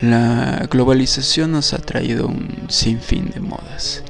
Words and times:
La 0.00 0.64
globalización 0.70 1.50
nos 1.50 1.74
ha 1.74 1.78
traído 1.78 2.28
un 2.28 2.66
sinfín 2.68 3.32
de 3.34 3.40
modas. 3.40 4.04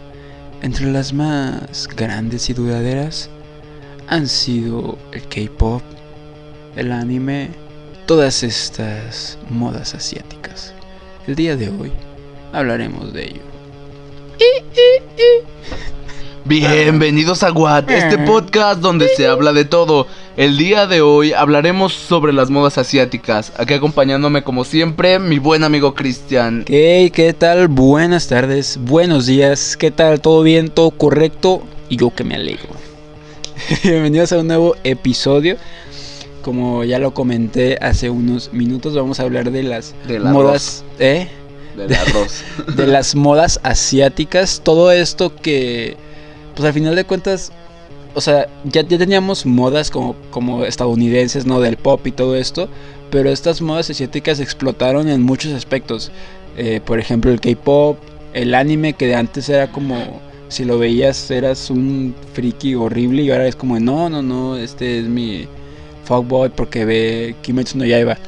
Entre 0.61 0.85
las 0.85 1.15
más 1.15 1.89
grandes 1.97 2.51
y 2.51 2.53
duraderas 2.53 3.31
han 4.07 4.29
sido 4.29 4.99
el 5.13 5.23
K-pop, 5.29 5.81
el 6.77 6.93
anime, 6.93 7.49
todas 8.05 8.43
estas 8.43 9.39
modas 9.49 9.95
asiáticas. 9.95 10.75
El 11.27 11.37
día 11.37 11.57
de 11.57 11.71
hoy 11.71 11.91
hablaremos 12.53 13.15
de 13.15 13.25
ello. 13.25 13.43
Bienvenidos 16.45 17.43
a 17.43 17.51
What, 17.51 17.91
este 17.91 18.19
podcast 18.19 18.81
donde 18.81 19.09
se 19.09 19.27
habla 19.27 19.55
de 19.55 19.65
todo. 19.65 20.07
El 20.39 20.57
día 20.57 20.87
de 20.87 21.01
hoy 21.01 21.33
hablaremos 21.33 21.93
sobre 21.93 22.33
las 22.33 22.49
modas 22.49 22.79
asiáticas. 22.79 23.53
Aquí 23.57 23.75
acompañándome 23.75 24.45
como 24.45 24.65
siempre 24.65 25.19
mi 25.19 25.41
buen 25.41 25.65
amigo 25.65 25.95
Cristian. 25.95 26.65
Hey, 26.69 27.11
¿qué 27.11 27.33
tal? 27.33 27.67
Buenas 27.67 28.29
tardes, 28.29 28.79
buenos 28.81 29.27
días. 29.27 29.77
¿Qué 29.77 29.91
tal? 29.91 30.21
¿Todo 30.21 30.45
bien? 30.45 30.69
¿Todo 30.69 30.93
correcto? 30.93 31.65
Y 31.89 31.97
yo 31.97 32.15
que 32.15 32.23
me 32.23 32.37
alegro. 32.37 32.69
Bienvenidos 33.83 34.31
a 34.31 34.39
un 34.39 34.47
nuevo 34.47 34.77
episodio. 34.85 35.57
Como 36.43 36.85
ya 36.85 37.01
lo 37.01 37.15
comenté 37.15 37.77
hace 37.81 38.09
unos 38.09 38.53
minutos, 38.53 38.95
vamos 38.95 39.19
a 39.19 39.25
hablar 39.25 39.51
de 39.51 39.65
las 39.65 39.93
modas, 40.07 40.85
¿eh? 41.01 41.27
Del 41.77 41.93
arroz. 41.93 42.45
de 42.77 42.87
las 42.87 43.17
modas 43.17 43.59
asiáticas, 43.65 44.61
todo 44.63 44.93
esto 44.93 45.35
que, 45.35 45.97
pues 46.55 46.65
al 46.65 46.75
final 46.75 46.95
de 46.95 47.03
cuentas, 47.03 47.51
o 48.19 48.21
sea, 48.21 48.49
ya, 48.65 48.83
ya 48.83 48.99
teníamos 48.99 49.47
modas 49.47 49.93
como, 49.93 50.17
como 50.33 50.65
estadounidenses, 50.65 51.47
¿no? 51.47 51.61
Del 51.61 51.77
pop 51.77 52.05
y 52.05 52.11
todo 52.11 52.35
esto, 52.35 52.69
pero 53.13 53.31
estas 53.31 53.63
modas 53.63 53.91
asiáticas 53.91 54.41
explotaron 54.41 55.09
en 55.09 55.23
muchos 55.23 55.53
aspectos. 55.53 56.11
Eh, 56.57 56.81
por 56.85 56.99
ejemplo, 56.99 57.31
el 57.31 57.41
K-pop, 57.41 57.97
el 58.35 58.57
anime, 58.57 58.95
que 58.95 59.07
de 59.07 59.15
antes 59.15 59.49
era 59.49 59.71
como, 59.71 60.21
si 60.49 60.65
lo 60.65 60.81
veías, 60.81 61.31
eras 61.31 61.71
un 61.71 62.13
friki 62.33 62.75
horrible 62.75 63.23
y 63.23 63.31
ahora 63.31 63.47
es 63.47 63.55
como, 63.55 63.79
no, 63.79 64.11
no, 64.11 64.21
no, 64.21 64.57
este 64.57 64.99
es 64.99 65.07
mi 65.07 65.47
fuckboy 66.05 66.49
porque 66.49 66.85
ve 66.85 67.37
Kimetsu 67.43 67.79
no 67.79 67.85
Yaiba. 67.85 68.19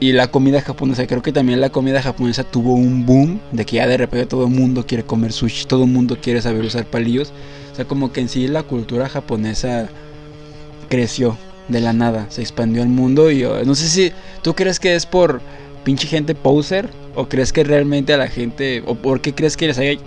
Y 0.00 0.12
la 0.12 0.30
comida 0.30 0.62
japonesa, 0.62 1.06
creo 1.06 1.20
que 1.20 1.32
también 1.32 1.60
la 1.60 1.68
comida 1.68 2.00
japonesa 2.00 2.42
tuvo 2.42 2.72
un 2.72 3.04
boom 3.04 3.38
de 3.52 3.66
que 3.66 3.76
ya 3.76 3.86
de 3.86 3.98
repente 3.98 4.24
todo 4.24 4.46
el 4.46 4.50
mundo 4.50 4.86
quiere 4.86 5.04
comer 5.04 5.34
sushi, 5.34 5.66
todo 5.66 5.84
el 5.84 5.90
mundo 5.90 6.16
quiere 6.22 6.40
saber 6.40 6.64
usar 6.64 6.86
palillos. 6.86 7.34
O 7.76 7.78
sea, 7.78 7.84
como 7.84 8.10
que 8.10 8.22
en 8.22 8.30
sí 8.30 8.48
la 8.48 8.62
cultura 8.62 9.06
japonesa 9.06 9.90
creció 10.88 11.36
de 11.68 11.82
la 11.82 11.92
nada, 11.92 12.24
se 12.30 12.40
expandió 12.40 12.80
al 12.80 12.88
mundo 12.88 13.30
y 13.30 13.40
yo, 13.40 13.62
no 13.66 13.74
sé 13.74 13.90
si 13.90 14.12
tú 14.40 14.54
crees 14.54 14.80
que 14.80 14.94
es 14.94 15.04
por 15.04 15.42
pinche 15.84 16.06
gente 16.06 16.34
poser 16.34 16.88
o 17.14 17.28
crees 17.28 17.52
que 17.52 17.64
realmente 17.64 18.14
a 18.14 18.16
la 18.16 18.28
gente 18.28 18.82
o 18.86 18.94
por 18.94 19.20
qué 19.20 19.34
crees 19.34 19.58
que 19.58 19.66
les 19.66 19.76
haya 19.76 20.00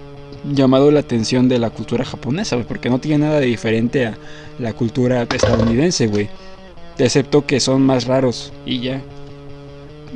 llamado 0.51 0.89
la 0.89 1.01
atención 1.01 1.47
de 1.47 1.59
la 1.59 1.69
cultura 1.69 2.03
japonesa, 2.03 2.55
güey, 2.55 2.67
porque 2.67 2.89
no 2.89 2.97
tiene 2.97 3.25
nada 3.25 3.39
de 3.39 3.45
diferente 3.45 4.07
a 4.07 4.17
la 4.57 4.73
cultura 4.73 5.27
estadounidense, 5.31 6.07
güey. 6.07 6.27
Excepto 6.97 7.45
que 7.45 7.59
son 7.59 7.83
más 7.83 8.05
raros 8.05 8.51
y 8.65 8.79
ya. 8.79 8.99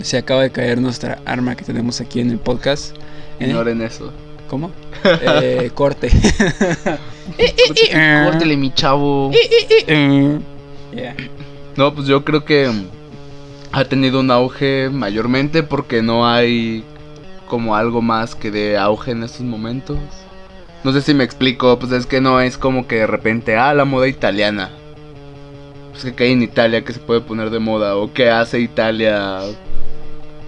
Se 0.02 0.18
acaba 0.18 0.42
de 0.42 0.50
caer 0.50 0.82
nuestra 0.82 1.20
arma 1.26 1.56
que 1.56 1.66
tenemos 1.66 2.02
aquí 2.02 2.20
en 2.20 2.32
el 2.32 2.40
podcast. 2.40 2.98
¿Eh? 3.40 3.50
Ignoren 3.50 3.84
eso. 3.84 4.12
¿Cómo? 4.50 4.72
Eh, 5.22 5.70
corte. 5.76 6.10
Córtele, 8.26 8.58
mi 8.58 8.74
chavo. 8.74 9.32
Yeah. 10.94 11.16
No, 11.76 11.94
pues 11.94 12.08
yo 12.08 12.24
creo 12.24 12.46
que 12.46 12.68
mm, 12.68 12.86
ha 13.72 13.86
tenido 13.86 14.20
un 14.20 14.30
auge 14.30 14.90
mayormente 14.92 15.64
porque 15.64 16.02
no 16.02 16.28
hay 16.28 16.84
como 17.48 17.76
algo 17.76 18.02
más 18.02 18.36
que 18.36 18.52
de 18.52 18.78
auge 18.78 19.12
en 19.12 19.24
estos 19.24 19.42
momentos. 19.42 19.98
No 20.84 20.92
sé 20.92 21.02
si 21.02 21.14
me 21.14 21.24
explico, 21.24 21.80
pues 21.80 21.92
es 21.94 22.06
que 22.06 22.22
no 22.22 22.42
es 22.42 22.58
como 22.58 22.88
que 22.88 22.98
de 22.98 23.08
repente, 23.08 23.56
ah, 23.56 23.74
la 23.74 23.86
moda 23.86 24.08
italiana. 24.08 24.70
Pues 25.92 26.14
que 26.14 26.24
hay 26.24 26.32
en 26.34 26.42
Italia 26.42 26.84
que 26.84 26.94
se 26.94 27.00
puede 27.00 27.22
poner 27.22 27.50
de 27.50 27.60
moda 27.60 27.96
o 27.96 28.12
que 28.12 28.30
hace 28.30 28.60
Italia 28.60 29.40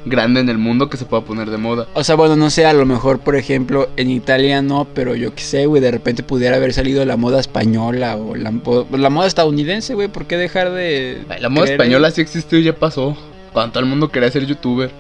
grande 0.06 0.40
en 0.40 0.50
el 0.50 0.58
mundo 0.58 0.90
que 0.90 0.98
se 0.98 1.06
pueda 1.06 1.24
poner 1.24 1.50
de 1.50 1.58
moda. 1.58 1.88
O 1.94 2.04
sea, 2.04 2.16
bueno, 2.16 2.36
no 2.36 2.50
sé, 2.50 2.66
a 2.66 2.74
lo 2.74 2.86
mejor, 2.86 3.20
por 3.20 3.36
ejemplo, 3.36 3.90
en 3.98 4.10
Italia 4.12 4.62
no, 4.62 4.88
pero 4.94 5.16
yo 5.16 5.34
qué 5.34 5.44
sé, 5.44 5.66
güey, 5.66 5.82
de 5.82 5.92
repente 5.92 6.22
pudiera 6.24 6.56
haber 6.58 6.74
salido 6.74 7.04
la 7.06 7.18
moda 7.18 7.40
española 7.40 8.16
o 8.16 8.36
la, 8.36 8.54
o 8.66 8.86
la 8.98 9.10
moda 9.10 9.28
estadounidense, 9.28 9.94
güey, 9.96 10.08
¿por 10.08 10.26
qué 10.28 10.38
dejar 10.38 10.72
de... 10.72 11.24
Ay, 11.30 11.42
La 11.42 11.50
moda 11.50 11.66
creer- 11.66 11.72
española 11.74 12.12
sí 12.12 12.22
existió 12.22 12.60
y 12.60 12.64
ya 12.64 12.76
pasó. 12.76 13.18
Cuando 13.54 13.74
todo 13.74 13.84
el 13.84 13.90
mundo 13.90 14.10
quería 14.10 14.30
ser 14.32 14.46
youtuber. 14.46 14.92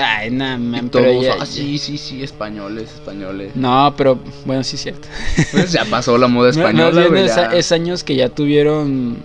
Ay, 0.00 0.30
no, 0.30 0.54
Y 0.54 0.58
man, 0.58 0.88
pero 0.92 1.06
todos, 1.10 1.24
ya- 1.24 1.36
ah, 1.40 1.46
sí, 1.46 1.76
sí, 1.78 1.98
sí, 1.98 2.22
españoles, 2.22 2.90
españoles. 2.94 3.52
No, 3.56 3.94
pero, 3.96 4.18
bueno, 4.44 4.62
sí 4.64 4.76
es 4.76 4.82
cierto. 4.82 5.08
Pues 5.50 5.72
ya 5.72 5.84
pasó 5.84 6.16
la 6.18 6.28
moda 6.28 6.50
española, 6.50 7.06
güey, 7.08 7.24
es, 7.24 7.34
ya. 7.36 7.46
es 7.52 7.72
años 7.72 8.04
que 8.04 8.14
ya 8.16 8.28
tuvieron 8.28 9.16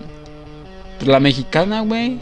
pues, 0.98 1.08
la 1.08 1.20
mexicana, 1.20 1.80
güey. 1.82 2.18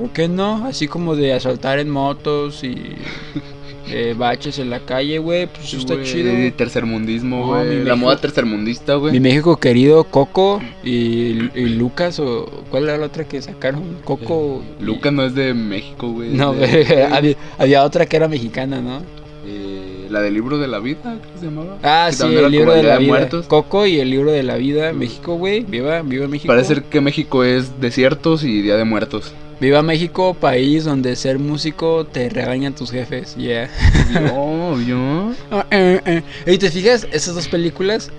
¿Por 0.00 0.10
qué 0.10 0.28
no? 0.28 0.64
Así 0.66 0.88
como 0.88 1.14
de 1.14 1.34
asaltar 1.34 1.78
en 1.78 1.90
motos 1.90 2.64
y 2.64 2.74
eh, 3.88 4.14
baches 4.16 4.58
en 4.58 4.70
la 4.70 4.80
calle, 4.80 5.18
güey. 5.18 5.46
Pues 5.46 5.68
Sí, 5.68 5.76
está 5.76 6.02
chido. 6.02 6.32
tercermundismo, 6.56 7.46
güey. 7.48 7.66
la 7.68 7.74
México- 7.84 7.96
moda 7.96 8.16
tercermundista, 8.18 8.94
güey. 8.94 9.12
Mi 9.12 9.20
México 9.20 9.56
querido, 9.58 10.04
Coco 10.04 10.60
y, 10.82 11.50
y 11.58 11.66
Lucas, 11.76 12.18
o 12.20 12.46
¿cuál 12.70 12.84
era 12.84 12.96
la 12.98 13.06
otra 13.06 13.24
que 13.24 13.42
sacaron? 13.42 13.82
Coco. 14.04 14.62
y- 14.80 14.82
Luca 14.84 15.10
no 15.10 15.24
es 15.24 15.34
de 15.34 15.52
México, 15.54 16.08
güey. 16.12 16.30
No, 16.30 16.54
de- 16.54 17.04
había, 17.12 17.34
había 17.58 17.84
otra 17.84 18.06
que 18.06 18.16
era 18.16 18.26
mexicana, 18.28 18.80
¿no? 18.80 19.02
eh, 19.46 20.06
la 20.10 20.20
del 20.22 20.34
libro 20.34 20.58
de 20.58 20.68
la 20.68 20.78
vida, 20.80 21.00
¿cómo 21.02 21.38
se 21.38 21.44
llamaba? 21.46 21.78
Ah, 21.82 22.06
Que 22.10 22.16
sí, 22.16 22.24
el 22.34 22.50
libro 22.50 22.72
de 22.74 22.82
la 22.82 22.98
vida. 22.98 23.08
Muertos. 23.08 23.46
Coco 23.46 23.86
y 23.86 23.98
el 24.00 24.10
libro 24.10 24.30
de 24.32 24.42
la 24.42 24.56
vida, 24.56 24.92
México, 24.92 25.34
güey. 25.34 25.60
Viva, 25.60 26.02
viva 26.02 26.26
México. 26.26 26.46
Parece 26.48 26.74
ser 26.74 26.84
que 26.84 27.00
México 27.00 27.44
es 27.44 27.80
desiertos 27.80 28.44
y 28.44 28.62
Día 28.62 28.76
de 28.76 28.84
Muertos. 28.84 29.32
Viva 29.60 29.82
México, 29.82 30.32
país 30.32 30.84
donde 30.84 31.14
ser 31.16 31.38
músico 31.38 32.06
te 32.06 32.30
regañan 32.30 32.74
tus 32.74 32.90
jefes. 32.90 33.36
Yeah. 33.36 33.68
Yo, 34.14 34.80
yo. 34.80 35.32
Ah, 35.50 35.66
eh, 35.70 36.00
eh. 36.06 36.22
Y 36.46 36.56
te 36.56 36.70
fijas, 36.70 37.06
esas 37.12 37.34
dos 37.34 37.46
películas 37.46 38.10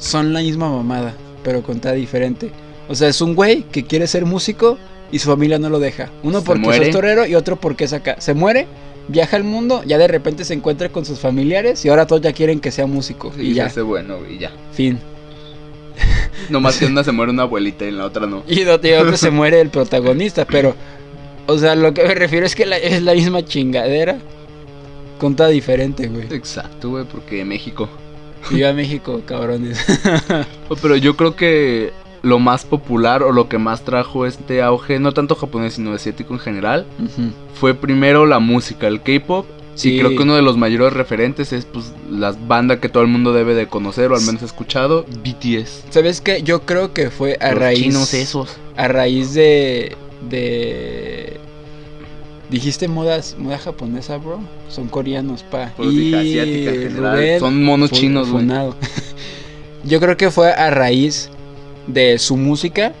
son 0.00 0.32
la 0.32 0.40
misma 0.40 0.68
mamada, 0.68 1.14
pero 1.44 1.62
contada 1.62 1.94
diferente. 1.94 2.50
O 2.88 2.94
sea, 2.96 3.08
es 3.08 3.20
un 3.20 3.36
güey 3.36 3.62
que 3.62 3.84
quiere 3.84 4.08
ser 4.08 4.26
músico 4.26 4.76
y 5.12 5.20
su 5.20 5.28
familia 5.30 5.60
no 5.60 5.70
lo 5.70 5.78
deja. 5.78 6.10
Uno 6.24 6.40
Se 6.40 6.46
porque 6.46 6.62
muere. 6.62 6.86
es 6.86 6.90
torero 6.90 7.24
y 7.24 7.36
otro 7.36 7.54
porque 7.54 7.84
es 7.84 7.92
acá. 7.92 8.16
Se 8.20 8.34
muere, 8.34 8.66
viaja 9.06 9.36
al 9.36 9.44
mundo, 9.44 9.82
ya 9.86 9.96
de 9.96 10.08
repente 10.08 10.44
se 10.44 10.54
encuentra 10.54 10.88
con 10.88 11.04
sus 11.04 11.20
familiares 11.20 11.84
y 11.84 11.88
ahora 11.88 12.08
todos 12.08 12.20
ya 12.20 12.32
quieren 12.32 12.58
que 12.58 12.72
sea 12.72 12.86
músico. 12.86 13.32
Y, 13.38 13.50
se 13.50 13.54
ya, 13.54 13.66
hace 13.66 13.80
bueno, 13.80 14.16
y 14.28 14.38
ya. 14.38 14.50
fin. 14.72 14.98
Nomás 16.50 16.78
que 16.78 16.86
en 16.86 16.92
una 16.92 17.04
se 17.04 17.12
muere 17.12 17.32
una 17.32 17.42
abuelita 17.44 17.84
y 17.84 17.88
en 17.88 17.98
la 17.98 18.04
otra 18.06 18.26
no. 18.26 18.42
Y 18.48 18.62
otro 18.64 19.16
se 19.16 19.30
muere 19.32 19.60
el 19.60 19.70
protagonista, 19.70 20.44
pero... 20.44 20.74
O 21.46 21.58
sea, 21.58 21.74
lo 21.74 21.92
que 21.92 22.02
me 22.04 22.14
refiero 22.14 22.46
es 22.46 22.54
que 22.56 22.64
la- 22.64 22.78
es 22.78 23.02
la 23.02 23.12
misma 23.12 23.44
chingadera. 23.44 24.16
Contada 25.18 25.50
diferente, 25.50 26.08
güey. 26.08 26.26
Exacto, 26.30 26.90
güey, 26.90 27.04
porque 27.04 27.44
México. 27.44 27.88
Viva 28.50 28.72
México, 28.72 29.20
cabrones. 29.26 29.84
Oh, 30.68 30.76
Pero 30.76 30.96
yo 30.96 31.16
creo 31.16 31.36
que 31.36 31.92
lo 32.22 32.38
más 32.38 32.64
popular 32.64 33.22
o 33.22 33.32
lo 33.32 33.48
que 33.50 33.58
más 33.58 33.84
trajo 33.84 34.24
este 34.24 34.62
auge, 34.62 34.98
no 34.98 35.12
tanto 35.12 35.34
japonés 35.34 35.74
sino 35.74 35.92
asiático 35.92 36.32
en 36.32 36.40
general, 36.40 36.86
fue 37.54 37.74
primero 37.74 38.24
la 38.26 38.38
música, 38.38 38.86
el 38.88 39.02
K-pop. 39.02 39.44
Sí. 39.74 39.94
Y 39.96 39.98
creo 39.98 40.10
que 40.16 40.22
uno 40.22 40.36
de 40.36 40.42
los 40.42 40.56
mayores 40.56 40.92
referentes 40.92 41.52
es 41.52 41.64
pues 41.64 41.92
las 42.10 42.46
bandas 42.46 42.78
que 42.78 42.88
todo 42.88 43.02
el 43.02 43.08
mundo 43.08 43.32
debe 43.32 43.54
de 43.54 43.66
conocer 43.66 44.12
o 44.12 44.16
al 44.16 44.22
menos 44.22 44.42
ha 44.42 44.46
escuchado, 44.46 45.04
BTS. 45.24 45.84
¿Sabes 45.90 46.20
qué? 46.20 46.42
Yo 46.42 46.62
creo 46.62 46.92
que 46.92 47.10
fue 47.10 47.36
a 47.40 47.50
Los 47.50 47.58
raíz. 47.58 47.80
chinos 47.82 48.14
esos. 48.14 48.56
A 48.76 48.88
raíz 48.88 49.34
de. 49.34 49.96
de. 50.30 51.40
Dijiste 52.50 52.86
modas, 52.88 53.36
moda 53.38 53.58
japonesa, 53.58 54.16
bro. 54.18 54.38
Son 54.68 54.88
coreanos, 54.88 55.42
pa. 55.42 55.72
Pues 55.76 55.90
dije 55.90 56.16
asiática 56.16 56.70
en 56.70 56.82
general. 56.90 57.16
Rubén, 57.16 57.40
Son 57.40 57.64
monos 57.64 57.90
chinos, 57.90 58.30
güey. 58.30 58.46
Yo 59.84 60.00
creo 60.00 60.16
que 60.16 60.30
fue 60.30 60.52
a 60.52 60.70
raíz 60.70 61.30
de 61.86 62.18
su 62.18 62.36
música 62.36 62.92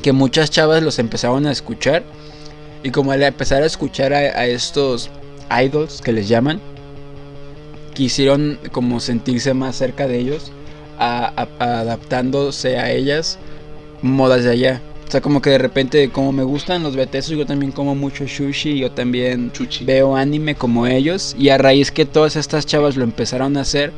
que 0.00 0.12
muchas 0.12 0.50
chavas 0.50 0.82
los 0.82 0.98
empezaron 0.98 1.46
a 1.46 1.52
escuchar. 1.52 2.04
Y 2.84 2.90
como 2.90 3.12
al 3.12 3.22
empezar 3.22 3.62
a 3.62 3.66
escuchar 3.66 4.12
a, 4.12 4.18
a 4.18 4.46
estos 4.46 5.10
idols 5.50 6.00
que 6.02 6.12
les 6.12 6.28
llaman, 6.28 6.60
quisieron 7.94 8.58
como 8.72 9.00
sentirse 9.00 9.54
más 9.54 9.76
cerca 9.76 10.06
de 10.06 10.18
ellos, 10.18 10.50
a- 10.98 11.32
a- 11.58 11.80
adaptándose 11.80 12.78
a 12.78 12.90
ellas 12.90 13.38
modas 14.02 14.44
de 14.44 14.50
allá. 14.50 14.80
O 15.06 15.10
sea, 15.12 15.20
como 15.20 15.42
que 15.42 15.50
de 15.50 15.58
repente, 15.58 16.08
como 16.10 16.32
me 16.32 16.42
gustan 16.42 16.82
los 16.82 16.96
betesos, 16.96 17.36
yo 17.36 17.44
también 17.44 17.70
como 17.72 17.94
mucho 17.94 18.26
sushi, 18.26 18.78
yo 18.78 18.90
también 18.92 19.52
Chuchi. 19.52 19.84
veo 19.84 20.16
anime 20.16 20.54
como 20.54 20.86
ellos. 20.86 21.36
Y 21.38 21.50
a 21.50 21.58
raíz 21.58 21.90
que 21.92 22.06
todas 22.06 22.36
estas 22.36 22.64
chavas 22.64 22.96
lo 22.96 23.04
empezaron 23.04 23.56
a 23.58 23.60
hacer, 23.60 23.92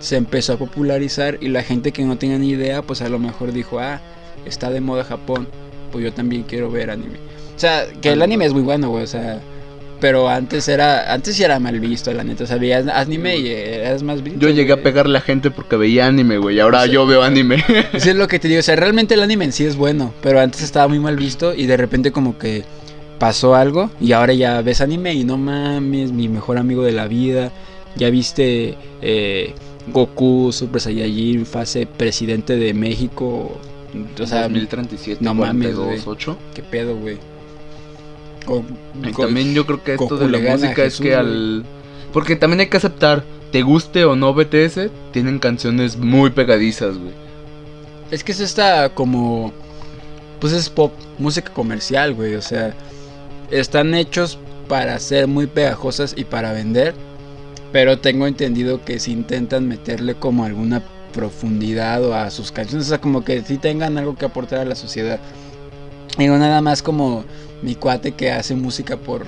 se 0.00 0.16
empezó 0.16 0.54
a 0.54 0.56
popularizar 0.58 1.38
y 1.40 1.48
la 1.48 1.62
gente 1.62 1.92
que 1.92 2.02
no 2.04 2.18
tenía 2.18 2.38
ni 2.38 2.48
idea, 2.50 2.82
pues 2.82 3.02
a 3.02 3.08
lo 3.08 3.20
mejor 3.20 3.52
dijo, 3.52 3.78
ah, 3.78 4.00
está 4.46 4.70
de 4.70 4.80
moda 4.80 5.04
Japón, 5.04 5.46
pues 5.92 6.02
yo 6.04 6.12
también 6.12 6.42
quiero 6.42 6.70
ver 6.72 6.90
anime. 6.90 7.18
O 7.56 7.60
sea, 7.60 7.86
que 8.00 8.10
el 8.10 8.22
anime 8.22 8.44
es 8.46 8.52
muy 8.52 8.62
bueno, 8.62 8.90
güey, 8.90 9.04
o 9.04 9.08
sea, 9.08 9.40
Pero 10.00 10.28
antes 10.28 10.68
era, 10.68 11.12
antes 11.12 11.34
sí 11.34 11.42
era 11.42 11.58
mal 11.58 11.80
visto, 11.80 12.12
la 12.12 12.22
neta. 12.22 12.44
O 12.44 12.46
sea, 12.46 12.56
veías 12.56 12.86
anime 12.86 13.36
y 13.36 13.48
eras 13.48 14.02
más 14.02 14.22
visto. 14.22 14.38
Yo 14.38 14.50
llegué 14.50 14.72
a 14.72 14.82
pegarle 14.82 15.18
a 15.18 15.20
gente 15.20 15.50
porque 15.50 15.76
veía 15.76 16.06
anime, 16.06 16.38
güey. 16.38 16.56
y 16.56 16.60
Ahora 16.60 16.86
yo 16.86 17.06
veo 17.06 17.22
anime. 17.22 17.64
Eso 17.92 18.10
es 18.10 18.16
lo 18.16 18.28
que 18.28 18.38
te 18.38 18.48
digo. 18.48 18.60
O 18.60 18.62
sea, 18.62 18.76
realmente 18.76 19.14
el 19.14 19.22
anime 19.22 19.46
en 19.46 19.52
sí 19.52 19.64
es 19.64 19.76
bueno. 19.76 20.14
Pero 20.22 20.40
antes 20.40 20.62
estaba 20.62 20.86
muy 20.86 21.00
mal 21.00 21.16
visto 21.16 21.52
y 21.54 21.66
de 21.66 21.76
repente 21.76 22.12
como 22.12 22.38
que 22.38 22.64
pasó 23.18 23.54
algo. 23.54 23.90
Y 24.00 24.12
ahora 24.12 24.32
ya 24.34 24.60
ves 24.62 24.80
anime 24.80 25.14
y 25.14 25.24
no 25.24 25.36
mames, 25.36 26.12
mi 26.12 26.28
mejor 26.28 26.58
amigo 26.58 26.84
de 26.84 26.92
la 26.92 27.08
vida. 27.08 27.50
Ya 27.96 28.10
viste 28.10 28.76
eh, 29.02 29.54
Goku, 29.88 30.52
Super 30.52 30.80
Saiyajin, 30.80 31.44
fase 31.44 31.86
presidente 31.86 32.56
de 32.56 32.72
México. 32.74 33.58
O 34.20 34.26
sea, 34.26 34.42
2037, 34.42 35.24
no 35.24 35.34
mames, 35.34 35.74
42, 35.74 36.04
güey. 36.04 36.16
8. 36.16 36.38
qué 36.54 36.62
pedo, 36.62 36.96
güey. 36.96 37.18
Y 39.02 39.12
también 39.12 39.54
yo 39.54 39.66
creo 39.66 39.82
que 39.82 39.94
esto 39.94 40.16
de 40.16 40.28
la 40.28 40.38
música 40.50 40.84
es 40.84 40.98
que 40.98 41.14
al... 41.14 41.64
Porque 42.12 42.36
también 42.36 42.60
hay 42.60 42.68
que 42.68 42.78
aceptar, 42.78 43.22
te 43.52 43.62
guste 43.62 44.04
o 44.04 44.16
no 44.16 44.32
BTS, 44.34 44.90
tienen 45.12 45.38
canciones 45.38 45.96
muy 45.96 46.30
pegadizas, 46.30 46.96
güey. 46.98 47.12
Es 48.10 48.24
que 48.24 48.32
es 48.32 48.40
esta 48.40 48.88
como. 48.90 49.52
Pues 50.40 50.52
es 50.52 50.70
pop, 50.70 50.92
música 51.18 51.52
comercial, 51.52 52.14
güey. 52.14 52.34
O 52.34 52.42
sea, 52.42 52.74
están 53.50 53.94
hechos 53.94 54.38
para 54.68 54.98
ser 54.98 55.26
muy 55.26 55.46
pegajosas 55.46 56.14
y 56.16 56.24
para 56.24 56.52
vender. 56.52 56.94
Pero 57.72 57.98
tengo 57.98 58.26
entendido 58.26 58.82
que 58.82 58.98
si 58.98 59.12
intentan 59.12 59.68
meterle 59.68 60.14
como 60.14 60.44
alguna 60.44 60.82
profundidad 61.12 62.02
o 62.04 62.14
a 62.14 62.30
sus 62.30 62.50
canciones, 62.50 62.86
o 62.86 62.88
sea, 62.88 63.00
como 63.00 63.24
que 63.24 63.42
si 63.42 63.58
tengan 63.58 63.98
algo 63.98 64.16
que 64.16 64.24
aportar 64.24 64.60
a 64.60 64.64
la 64.64 64.74
sociedad. 64.74 65.20
No 66.26 66.38
nada 66.38 66.60
más 66.60 66.82
como 66.82 67.24
mi 67.62 67.74
cuate 67.74 68.12
que 68.12 68.30
hace 68.32 68.54
música 68.54 68.96
por, 68.96 69.24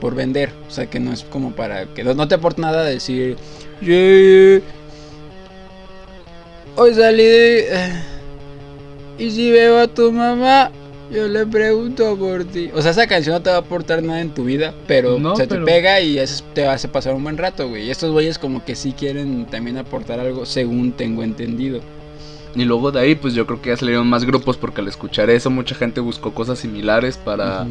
por 0.00 0.14
vender. 0.14 0.50
O 0.68 0.70
sea, 0.70 0.86
que 0.86 0.98
no 1.00 1.12
es 1.12 1.22
como 1.24 1.52
para. 1.52 1.86
que 1.86 2.02
no, 2.04 2.26
te 2.28 2.34
aporta 2.34 2.62
nada 2.62 2.84
decir. 2.84 3.36
"Yeah, 3.82 4.60
Hoy 6.76 6.94
salí 6.94 7.22
de... 7.22 7.68
Y 9.18 9.30
si 9.30 9.50
veo 9.52 9.78
a 9.78 9.86
tu 9.86 10.10
mamá, 10.10 10.72
yo 11.12 11.28
le 11.28 11.46
pregunto 11.46 12.16
por 12.16 12.44
ti. 12.44 12.70
O 12.74 12.82
sea, 12.82 12.90
esa 12.90 13.06
canción 13.06 13.34
no 13.36 13.42
te 13.42 13.50
va 13.50 13.56
a 13.56 13.58
aportar 13.60 14.02
nada 14.02 14.20
en 14.20 14.30
tu 14.34 14.42
vida, 14.44 14.74
pero 14.88 15.18
No, 15.20 15.36
se 15.36 15.46
pero- 15.46 15.64
te 15.64 15.70
pega 15.72 16.00
y 16.00 16.18
eso 16.18 16.42
te 16.52 16.66
hace 16.66 16.88
pasar 16.88 17.14
un 17.14 17.22
buen 17.22 17.36
rato, 17.38 17.68
güey. 17.68 17.84
Y 17.86 17.90
estos 17.90 18.10
güeyes 18.10 18.38
como 18.38 18.64
que 18.64 18.74
sí 18.74 18.92
quieren 18.92 19.46
también 19.46 19.76
aportar 19.78 20.18
algo, 20.18 20.46
según 20.46 20.90
tengo 20.92 21.22
entendido. 21.22 21.80
Y 22.54 22.64
luego 22.64 22.92
de 22.92 23.00
ahí, 23.00 23.14
pues 23.14 23.34
yo 23.34 23.46
creo 23.46 23.60
que 23.60 23.70
ya 23.70 23.76
salieron 23.76 24.08
más 24.08 24.24
grupos 24.24 24.56
porque 24.56 24.80
al 24.80 24.88
escuchar 24.88 25.28
eso 25.28 25.50
mucha 25.50 25.74
gente 25.74 26.00
buscó 26.00 26.32
cosas 26.32 26.58
similares 26.60 27.16
para 27.16 27.66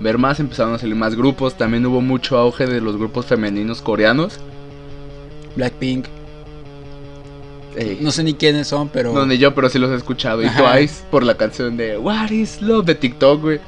ver 0.00 0.18
más, 0.18 0.38
empezaron 0.38 0.74
a 0.74 0.78
salir 0.78 0.94
más 0.94 1.16
grupos, 1.16 1.56
también 1.56 1.84
hubo 1.86 2.00
mucho 2.00 2.38
auge 2.38 2.66
de 2.66 2.80
los 2.80 2.96
grupos 2.96 3.26
femeninos 3.26 3.82
coreanos. 3.82 4.38
Blackpink, 5.56 6.06
Ey, 7.76 7.98
no 8.00 8.10
sé 8.10 8.24
ni 8.24 8.34
quiénes 8.34 8.66
son, 8.66 8.88
pero... 8.88 9.12
No, 9.12 9.24
ni 9.24 9.38
yo, 9.38 9.54
pero 9.54 9.68
sí 9.68 9.78
los 9.78 9.90
he 9.90 9.94
escuchado. 9.94 10.42
Y. 10.42 10.48
Twice 10.48 11.04
por 11.10 11.22
la 11.22 11.36
canción 11.36 11.76
de 11.76 11.96
What 11.96 12.30
is 12.30 12.60
Love 12.60 12.86
de 12.86 12.94
TikTok, 12.96 13.40
güey. 13.40 13.60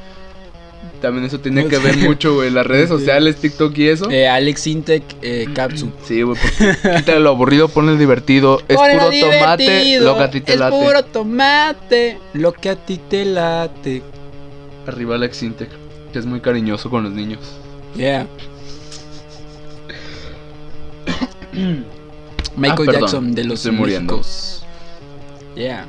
También 1.00 1.24
eso 1.24 1.40
tiene 1.40 1.66
que 1.66 1.78
ver 1.86 1.96
mucho, 1.98 2.34
güey. 2.34 2.50
Las 2.50 2.66
redes 2.66 2.88
sociales, 2.88 3.36
TikTok 3.36 3.76
y 3.78 3.88
eso. 3.88 4.10
Eh, 4.10 4.28
Alex 4.28 4.66
Intec, 4.66 5.02
eh, 5.22 5.46
Katsu. 5.54 5.90
Sí, 6.04 6.22
güey, 6.22 6.38
porque 6.38 6.76
quítale 6.98 7.20
lo 7.20 7.30
aburrido, 7.30 7.68
ponle 7.68 7.96
divertido. 7.96 8.60
Es 8.68 8.76
puro 8.76 9.10
tomate, 9.10 9.98
lo 10.00 10.16
que 10.16 10.22
a 10.22 10.30
ti 10.30 10.40
te 10.40 10.52
es 10.52 10.58
late. 10.60 10.76
puro 10.76 11.04
tomate, 11.04 12.18
lo 12.34 12.52
que 12.52 12.68
a 12.70 12.76
ti 12.76 12.98
te 13.08 13.24
late. 13.24 14.02
Arriba 14.86 15.14
Alex 15.14 15.42
Intec, 15.42 15.70
que 16.12 16.18
es 16.18 16.26
muy 16.26 16.40
cariñoso 16.40 16.90
con 16.90 17.04
los 17.04 17.12
niños. 17.12 17.40
Yeah. 17.96 18.26
Michael 22.56 22.88
Ah, 22.88 22.92
perdón, 22.92 23.00
Jackson 23.00 23.34
de 23.34 23.44
los 23.44 23.60
estoy 23.60 23.72
muriendo. 23.72 24.20
Yeah. 25.56 25.86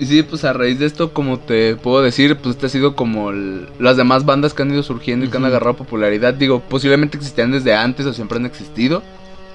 Y 0.00 0.06
sí, 0.06 0.22
pues 0.22 0.44
a 0.44 0.52
raíz 0.54 0.78
de 0.78 0.86
esto, 0.86 1.12
como 1.12 1.38
te 1.38 1.76
puedo 1.76 2.00
decir, 2.02 2.36
pues 2.36 2.56
este 2.56 2.66
ha 2.66 2.68
sido 2.70 2.96
como 2.96 3.30
el- 3.30 3.68
las 3.78 3.96
demás 3.98 4.24
bandas 4.24 4.54
que 4.54 4.62
han 4.62 4.72
ido 4.72 4.82
surgiendo 4.82 5.26
y 5.26 5.28
que 5.28 5.36
han 5.36 5.44
agarrado 5.44 5.76
popularidad. 5.76 6.32
Digo, 6.34 6.60
posiblemente 6.60 7.18
existían 7.18 7.52
desde 7.52 7.74
antes 7.74 8.06
o 8.06 8.12
siempre 8.14 8.38
han 8.38 8.46
existido. 8.46 9.02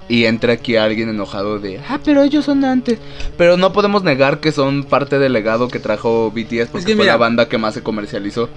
Y 0.07 0.25
entra 0.25 0.53
aquí 0.53 0.75
alguien 0.75 1.09
enojado 1.09 1.57
de, 1.57 1.79
ah, 1.89 1.99
pero 2.05 2.21
ellos 2.21 2.45
son 2.45 2.63
antes. 2.63 2.99
Pero 3.39 3.57
no 3.57 3.73
podemos 3.73 4.03
negar 4.03 4.39
que 4.39 4.51
son 4.51 4.83
parte 4.83 5.17
del 5.17 5.33
legado 5.33 5.67
que 5.67 5.79
trajo 5.79 6.29
BTS 6.29 6.67
porque 6.69 6.85
que 6.85 6.95
fue 6.95 7.05
mira- 7.05 7.13
la 7.13 7.17
banda 7.17 7.49
que 7.49 7.57
más 7.57 7.73
se 7.73 7.81
comercializó. 7.81 8.47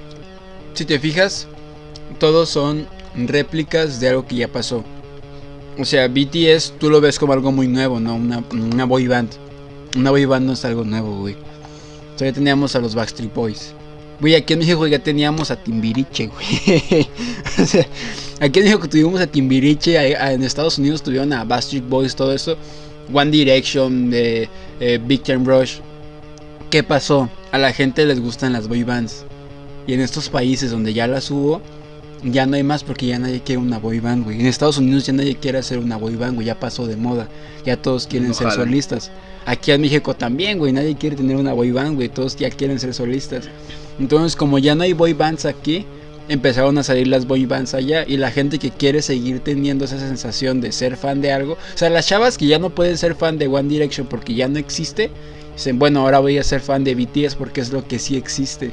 Si 0.75 0.85
te 0.85 0.99
fijas, 0.99 1.49
todos 2.19 2.51
son 2.51 2.87
réplicas 3.17 3.99
de 3.99 4.11
algo 4.11 4.27
que 4.27 4.37
ya 4.37 4.49
pasó. 4.49 4.85
O 5.79 5.87
sea, 5.87 6.07
BTS 6.09 6.75
tú 6.79 6.91
lo 6.91 7.01
ves 7.01 7.19
como 7.19 7.33
algo 7.33 7.51
muy 7.51 7.67
nuevo, 7.67 7.99
¿no? 7.99 8.15
Una, 8.15 8.45
una 8.53 8.85
boy 8.85 9.07
band. 9.07 9.31
Una 9.97 10.11
boy 10.11 10.27
band 10.27 10.47
no 10.47 10.53
es 10.53 10.65
algo 10.67 10.85
nuevo, 10.85 11.21
güey. 11.21 11.37
Todavía 12.19 12.35
teníamos 12.35 12.75
a 12.75 12.81
los 12.81 12.95
Backstreet 12.97 13.33
Boys. 13.33 13.73
Güey, 14.21 14.35
aquí 14.35 14.53
en 14.55 14.59
México 14.59 14.85
ya 14.89 14.99
teníamos 14.99 15.51
a 15.53 15.57
Timbiriche, 15.57 16.27
güey. 16.27 17.07
o 17.63 17.65
sea, 17.65 17.87
aquí 18.41 18.59
en 18.59 18.65
México 18.65 18.89
tuvimos 18.89 19.21
a 19.21 19.29
Timbiriche, 19.29 19.97
a- 20.17 20.25
a- 20.25 20.33
en 20.33 20.43
Estados 20.43 20.77
Unidos 20.79 21.03
tuvieron 21.03 21.33
a 21.33 21.45
Backstreet 21.45 21.89
Boys, 21.89 22.17
todo 22.17 22.33
eso. 22.35 22.57
One 23.13 23.31
Direction, 23.31 24.11
de 24.11 24.49
eh, 24.81 24.99
Big 25.03 25.23
Time 25.23 25.45
Rush. 25.45 25.77
¿Qué 26.71 26.83
pasó? 26.83 27.31
A 27.53 27.59
la 27.59 27.73
gente 27.73 28.05
les 28.05 28.21
gustan 28.21 28.53
las 28.53 28.67
boy 28.69 28.83
bands. 28.83 29.25
Y 29.87 29.95
en 29.95 30.01
estos 30.01 30.29
países 30.29 30.71
donde 30.73 30.93
ya 30.93 31.07
las 31.07 31.31
hubo, 31.31 31.63
ya 32.23 32.47
no 32.47 32.57
hay 32.57 32.63
más 32.63 32.85
porque 32.85 33.07
ya 33.07 33.19
nadie 33.19 33.41
quiere 33.41 33.61
una 33.61 33.79
boy 33.79 34.01
band, 34.01 34.25
güey. 34.25 34.41
En 34.41 34.47
Estados 34.47 34.79
Unidos 34.79 35.07
ya 35.07 35.13
nadie 35.13 35.37
quiere 35.37 35.59
hacer 35.59 35.79
una 35.79 35.97
boy 35.97 36.17
band, 36.17 36.35
güey. 36.35 36.47
Ya 36.47 36.59
pasó 36.59 36.87
de 36.87 36.97
moda. 36.97 37.29
Ya 37.65 37.77
todos 37.77 38.07
quieren 38.07 38.35
ser 38.35 38.51
solistas. 38.51 39.11
Aquí 39.47 39.71
en 39.71 39.81
México 39.81 40.15
también, 40.15 40.59
güey. 40.59 40.73
Nadie 40.73 40.97
quiere 40.97 41.17
tener 41.17 41.37
una 41.37 41.53
boy 41.53 41.71
band, 41.71 41.97
güey. 41.97 42.09
Todos 42.09 42.37
ya 42.37 42.51
quieren 42.51 42.79
ser 42.79 42.95
solistas. 42.95 43.49
Entonces, 43.99 44.37
como 44.37 44.59
ya 44.59 44.75
no 44.75 44.83
hay 44.83 44.93
boy 44.93 45.13
bands 45.13 45.45
aquí, 45.45 45.87
empezaron 46.29 46.77
a 46.79 46.83
salir 46.83 47.07
las 47.09 47.27
boy 47.27 47.47
bands 47.47 47.75
allá. 47.75 48.05
Y 48.07 48.17
la 48.17 48.31
gente 48.31 48.59
que 48.59 48.71
quiere 48.71 49.01
seguir 49.03 49.41
teniendo 49.41 49.85
esa 49.85 49.99
sensación 49.99 50.61
de 50.61 50.73
ser 50.73 50.97
fan 50.97 51.21
de 51.21 51.33
algo. 51.33 51.55
O 51.55 51.79
sea, 51.79 51.91
las 51.91 52.07
chavas 52.07 52.37
que 52.37 52.47
ya 52.47 52.59
no 52.59 52.71
pueden 52.71 52.99
ser 52.99 53.15
fan 53.15 53.39
de 53.39 53.47
One 53.47 53.69
Direction 53.69 54.07
porque 54.07 54.35
ya 54.35 54.49
no 54.49 54.59
existe. 54.59 55.11
Dicen, 55.55 55.79
bueno, 55.79 56.01
ahora 56.01 56.21
voy 56.21 56.39
a 56.39 56.45
ser 56.45 56.61
fan 56.61 56.85
de 56.85 56.95
BTS 56.95 57.35
porque 57.35 57.61
es 57.61 57.73
lo 57.73 57.87
que 57.87 57.99
sí 57.99 58.17
existe. 58.17 58.73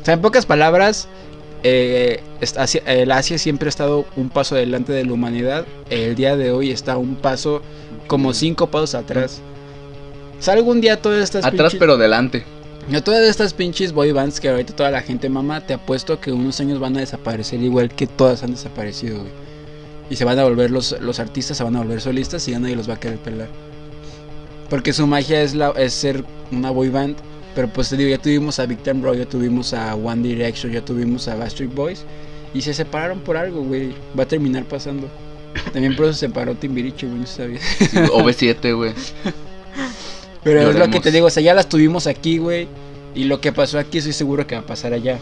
O 0.00 0.04
sea, 0.04 0.14
en 0.14 0.20
pocas 0.20 0.46
palabras, 0.46 1.06
eh, 1.62 2.20
Asia- 2.56 2.82
el 2.86 3.10
Asia 3.12 3.38
siempre 3.38 3.68
ha 3.68 3.70
estado 3.70 4.04
un 4.16 4.28
paso 4.30 4.54
adelante 4.56 4.92
de 4.92 5.04
la 5.04 5.12
humanidad. 5.12 5.64
El 5.90 6.14
día 6.14 6.36
de 6.36 6.50
hoy 6.50 6.70
está 6.70 6.96
un 6.96 7.16
paso, 7.16 7.62
como 8.06 8.32
cinco 8.34 8.68
pasos 8.70 8.94
atrás. 8.94 9.40
O 10.38 10.42
sea, 10.42 10.54
algún 10.54 10.80
día 10.80 11.00
todas 11.00 11.22
estas 11.22 11.44
Atrás 11.44 11.72
pinches- 11.74 11.78
pero 11.78 11.96
delante. 11.96 12.44
todas 13.04 13.22
estas 13.28 13.54
pinches 13.54 13.92
boy 13.92 14.10
bands 14.12 14.40
que 14.40 14.48
ahorita 14.48 14.74
toda 14.74 14.90
la 14.90 15.00
gente 15.02 15.28
mama, 15.28 15.64
te 15.66 15.74
apuesto 15.74 16.20
que 16.20 16.32
unos 16.32 16.58
años 16.60 16.80
van 16.80 16.96
a 16.96 17.00
desaparecer 17.00 17.60
igual 17.62 17.90
que 17.90 18.06
todas 18.08 18.42
han 18.42 18.50
desaparecido, 18.52 19.18
güey. 19.20 19.30
Y 20.10 20.16
se 20.16 20.24
van 20.24 20.38
a 20.40 20.44
volver 20.44 20.70
los, 20.70 21.00
los 21.00 21.20
artistas, 21.20 21.56
se 21.56 21.64
van 21.64 21.76
a 21.76 21.78
volver 21.78 22.00
solistas 22.00 22.46
y 22.48 22.50
ya 22.50 22.58
nadie 22.58 22.74
los 22.76 22.88
va 22.90 22.94
a 22.94 23.00
querer 23.00 23.18
pelar. 23.18 23.48
Porque 24.68 24.92
su 24.92 25.06
magia 25.06 25.42
es, 25.42 25.54
la, 25.54 25.70
es 25.76 25.92
ser 25.92 26.24
una 26.50 26.70
boy 26.70 26.88
band. 26.88 27.16
Pero 27.54 27.68
pues 27.68 27.90
te 27.90 27.96
digo, 27.96 28.08
ya 28.08 28.18
tuvimos 28.18 28.58
a 28.58 28.66
Big 28.66 28.78
Time 28.78 29.00
Bro, 29.00 29.14
ya 29.14 29.26
tuvimos 29.26 29.74
a 29.74 29.94
One 29.94 30.26
Direction, 30.26 30.72
ya 30.72 30.84
tuvimos 30.84 31.28
a 31.28 31.36
Backstreet 31.36 31.74
Boys. 31.74 32.04
Y 32.54 32.62
se 32.62 32.74
separaron 32.74 33.20
por 33.20 33.36
algo, 33.36 33.62
güey. 33.62 33.94
Va 34.18 34.24
a 34.24 34.28
terminar 34.28 34.64
pasando. 34.64 35.08
También 35.72 35.94
por 35.96 36.06
eso 36.06 36.14
se 36.14 36.26
separó 36.26 36.54
Timbiriche, 36.54 37.06
güey, 37.06 37.20
no 37.20 37.26
sabía. 37.26 37.60
Sí, 37.60 37.96
OV7, 37.96 38.76
güey. 38.76 38.92
Pero 40.42 40.70
es 40.70 40.76
lo 40.76 40.90
que 40.90 41.00
te 41.00 41.10
digo, 41.10 41.26
o 41.26 41.30
sea, 41.30 41.42
ya 41.42 41.54
las 41.54 41.68
tuvimos 41.68 42.06
aquí, 42.06 42.38
güey. 42.38 42.68
Y 43.14 43.24
lo 43.24 43.40
que 43.40 43.52
pasó 43.52 43.78
aquí 43.78 43.98
estoy 43.98 44.12
seguro 44.12 44.46
que 44.46 44.54
va 44.54 44.62
a 44.62 44.66
pasar 44.66 44.92
allá. 44.92 45.18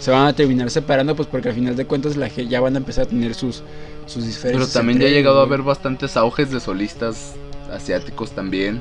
Se 0.00 0.10
van 0.10 0.26
a 0.26 0.32
terminar 0.34 0.68
separando, 0.70 1.14
pues 1.14 1.28
porque 1.28 1.48
al 1.48 1.54
final 1.54 1.76
de 1.76 1.86
cuentas 1.86 2.16
la 2.16 2.26
ya 2.28 2.60
van 2.60 2.74
a 2.74 2.78
empezar 2.78 3.04
a 3.04 3.08
tener 3.08 3.34
sus, 3.34 3.62
sus 4.06 4.16
Pero 4.16 4.26
diferencias. 4.26 4.72
también 4.72 4.98
ya 4.98 5.06
ha 5.06 5.10
llegado 5.10 5.40
a 5.40 5.44
haber 5.44 5.62
bastantes 5.62 6.16
auges 6.16 6.50
de 6.50 6.58
solistas 6.58 7.34
asiáticos 7.72 8.32
también. 8.32 8.80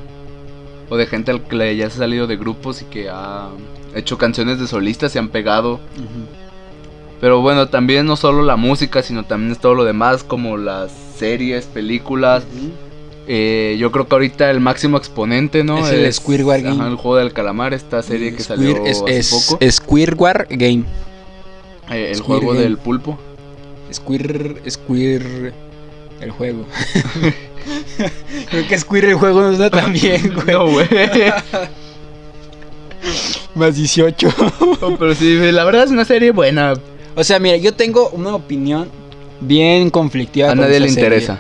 O 0.92 0.98
de 0.98 1.08
gente 1.08 1.32
al 1.32 1.42
que 1.42 1.76
ya 1.78 1.90
se 1.90 1.96
ha 1.96 2.00
salido 2.00 2.28
de 2.28 2.36
grupos 2.36 2.82
y 2.82 2.86
que 2.86 3.10
ha 3.10 3.48
hecho 3.96 4.18
canciones 4.18 4.60
de 4.60 4.68
solistas 4.68 5.16
y 5.16 5.20
han 5.20 5.30
pegado. 5.30 5.80
Pero 7.22 7.40
bueno, 7.40 7.70
también 7.70 8.06
no 8.06 8.18
solo 8.18 8.44
la 8.44 8.58
música, 8.58 9.02
sino 9.02 9.24
también 9.24 9.54
es 9.54 9.60
todo 9.60 9.74
lo 9.74 9.86
demás, 9.86 10.24
como 10.26 10.58
las 10.58 10.92
series, 11.18 11.66
películas. 11.66 12.44
Eh, 13.26 13.78
yo 13.80 13.92
creo 13.92 14.08
que 14.08 14.16
ahorita 14.16 14.52
el 14.52 14.60
máximo 14.60 14.98
exponente, 14.98 15.64
¿no? 15.64 15.78
Es 15.78 15.92
el 15.94 16.12
Squidward 16.12 16.64
Game. 16.64 16.76
ajá, 16.82 16.90
el 16.90 16.96
juego 16.98 17.18
del 17.18 17.32
calamar, 17.32 17.74
esta 17.74 18.02
serie 18.04 18.36
que 18.36 18.44
salió 18.44 18.84
es, 18.86 19.02
hace 19.02 19.18
es- 19.18 19.48
poco. 19.50 19.64
Squidward 19.72 20.48
Game. 20.50 20.84
Eh, 21.90 22.10
el 22.10 22.16
Squid 22.18 22.26
juego 22.26 22.48
Game. 22.54 22.62
del 22.64 22.78
pulpo. 22.78 23.18
Squir, 23.94 24.62
Squir, 24.70 25.54
el 26.20 26.32
juego. 26.32 26.66
Creo 28.50 28.68
que 28.68 28.78
Squir 28.78 29.06
el 29.06 29.16
juego 29.16 29.42
no 29.42 29.52
está 29.52 29.70
tan 29.70 29.94
bien, 29.94 30.34
güey. 30.34 30.48
No, 30.48 30.68
güey. 30.68 30.88
Más 33.56 33.76
18. 33.76 34.28
No, 34.82 34.98
pero 34.98 35.16
sí, 35.16 35.38
la 35.52 35.64
verdad 35.64 35.84
es 35.84 35.92
una 35.92 36.06
serie 36.06 36.32
buena. 36.32 36.74
O 37.16 37.24
sea, 37.24 37.40
mira, 37.40 37.58
yo 37.58 37.74
tengo 37.74 38.10
una 38.10 38.36
opinión 38.36 38.90
bien 39.42 39.90
conflictiva. 39.90 40.52
A 40.52 40.56
nadie 40.56 40.80
le 40.80 40.90
serie. 40.90 41.04
interesa. 41.04 41.40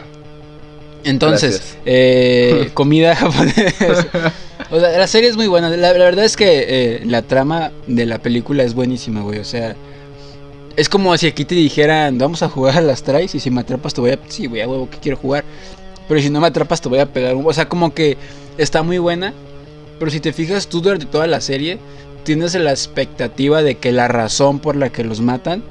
Entonces, 1.04 1.78
eh, 1.86 2.70
comida 2.74 3.16
japonesa. 3.16 4.34
O 4.70 4.80
sea, 4.80 4.98
la 4.98 5.08
serie 5.08 5.30
es 5.30 5.36
muy 5.36 5.48
buena. 5.48 5.70
La, 5.70 5.94
la 5.94 6.04
verdad 6.04 6.26
es 6.26 6.38
que 6.38 6.66
eh, 6.68 7.02
la 7.06 7.22
trama 7.24 7.72
de 7.88 8.06
la 8.06 8.20
película 8.20 8.64
es 8.64 8.74
buenísima, 8.74 9.22
güey. 9.22 9.40
O 9.40 9.44
sea, 9.46 9.76
es 10.76 10.90
como 10.90 11.18
si 11.18 11.28
aquí 11.28 11.46
te 11.46 11.56
dijeran, 11.56 12.18
vamos 12.18 12.44
a 12.44 12.50
jugar 12.50 12.78
a 12.78 12.82
las 12.82 13.04
tries 13.04 13.36
y 13.36 13.40
si 13.40 13.50
me 13.50 13.62
atrapas 13.62 13.94
te 13.94 14.02
voy 14.02 14.12
a... 14.12 14.20
Sí, 14.28 14.46
güey, 14.48 14.62
a 14.62 14.68
huevo 14.68 14.90
que 14.90 14.98
quiero 14.98 15.18
jugar. 15.18 15.44
Pero 16.12 16.22
si 16.22 16.30
no 16.30 16.42
me 16.42 16.48
atrapas 16.48 16.82
te 16.82 16.90
voy 16.90 17.00
a 17.00 17.06
pegar. 17.06 17.36
un- 17.38 17.46
O 17.48 17.54
sea, 17.54 17.70
como 17.70 17.94
que 17.94 18.18
está 18.58 18.84
muy 18.84 18.98
buena. 18.98 19.34
Pero 19.98 20.12
si 20.12 20.20
te 20.20 20.34
fijas 20.34 20.68
tú 20.68 20.82
durante 20.82 21.06
toda 21.06 21.26
la 21.26 21.40
serie, 21.40 21.80
tienes 22.26 22.54
la 22.56 22.72
expectativa 22.72 23.64
de 23.64 23.76
que 23.76 23.94
la 23.94 24.10
razón 24.10 24.60
por 24.60 24.76
la 24.76 24.90
que 24.90 25.06
los 25.06 25.22
matan 25.22 25.64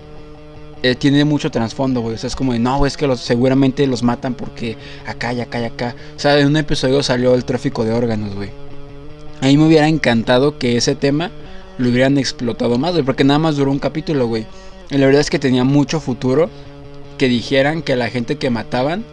eh, 0.83 0.95
tiene 0.95 1.27
mucho 1.27 1.51
trasfondo, 1.51 2.01
güey. 2.01 2.15
O 2.15 2.19
sea, 2.19 2.29
es 2.29 2.37
como 2.37 2.55
de, 2.55 2.59
no, 2.59 2.87
es 2.87 2.97
que 2.97 3.07
los, 3.07 3.21
seguramente 3.21 3.87
los 3.87 4.03
matan 4.03 4.33
porque 4.33 4.79
acá 5.07 5.35
y 5.35 5.43
acá 5.43 5.61
y 5.61 5.65
acá. 5.65 5.95
O 6.17 6.19
sea, 6.19 6.39
en 6.39 6.47
un 6.47 6.57
episodio 6.57 7.03
salió 7.03 7.35
el 7.35 7.45
tráfico 7.45 7.85
de 7.85 7.93
órganos, 7.93 8.35
güey. 8.35 8.49
A 9.43 9.47
mí 9.49 9.59
me 9.59 9.67
hubiera 9.67 9.89
encantado 9.89 10.57
que 10.57 10.79
ese 10.79 10.95
tema 10.95 11.31
lo 11.77 11.91
hubieran 11.91 12.17
explotado 12.17 12.79
más, 12.79 12.93
güey, 12.93 13.05
porque 13.05 13.25
nada 13.25 13.39
más 13.39 13.57
duró 13.57 13.71
un 13.73 13.79
capítulo, 13.79 14.27
güey. 14.27 14.47
Y 14.91 14.97
la 14.97 15.05
verdad 15.05 15.21
es 15.21 15.29
que 15.29 15.39
tenía 15.39 15.65
mucho 15.65 16.01
futuro 16.01 16.49
que 17.19 17.29
dijeran 17.29 17.83
que 17.83 17.95
la 17.95 18.09
gente 18.09 18.39
que 18.39 18.49
mataban 18.49 19.05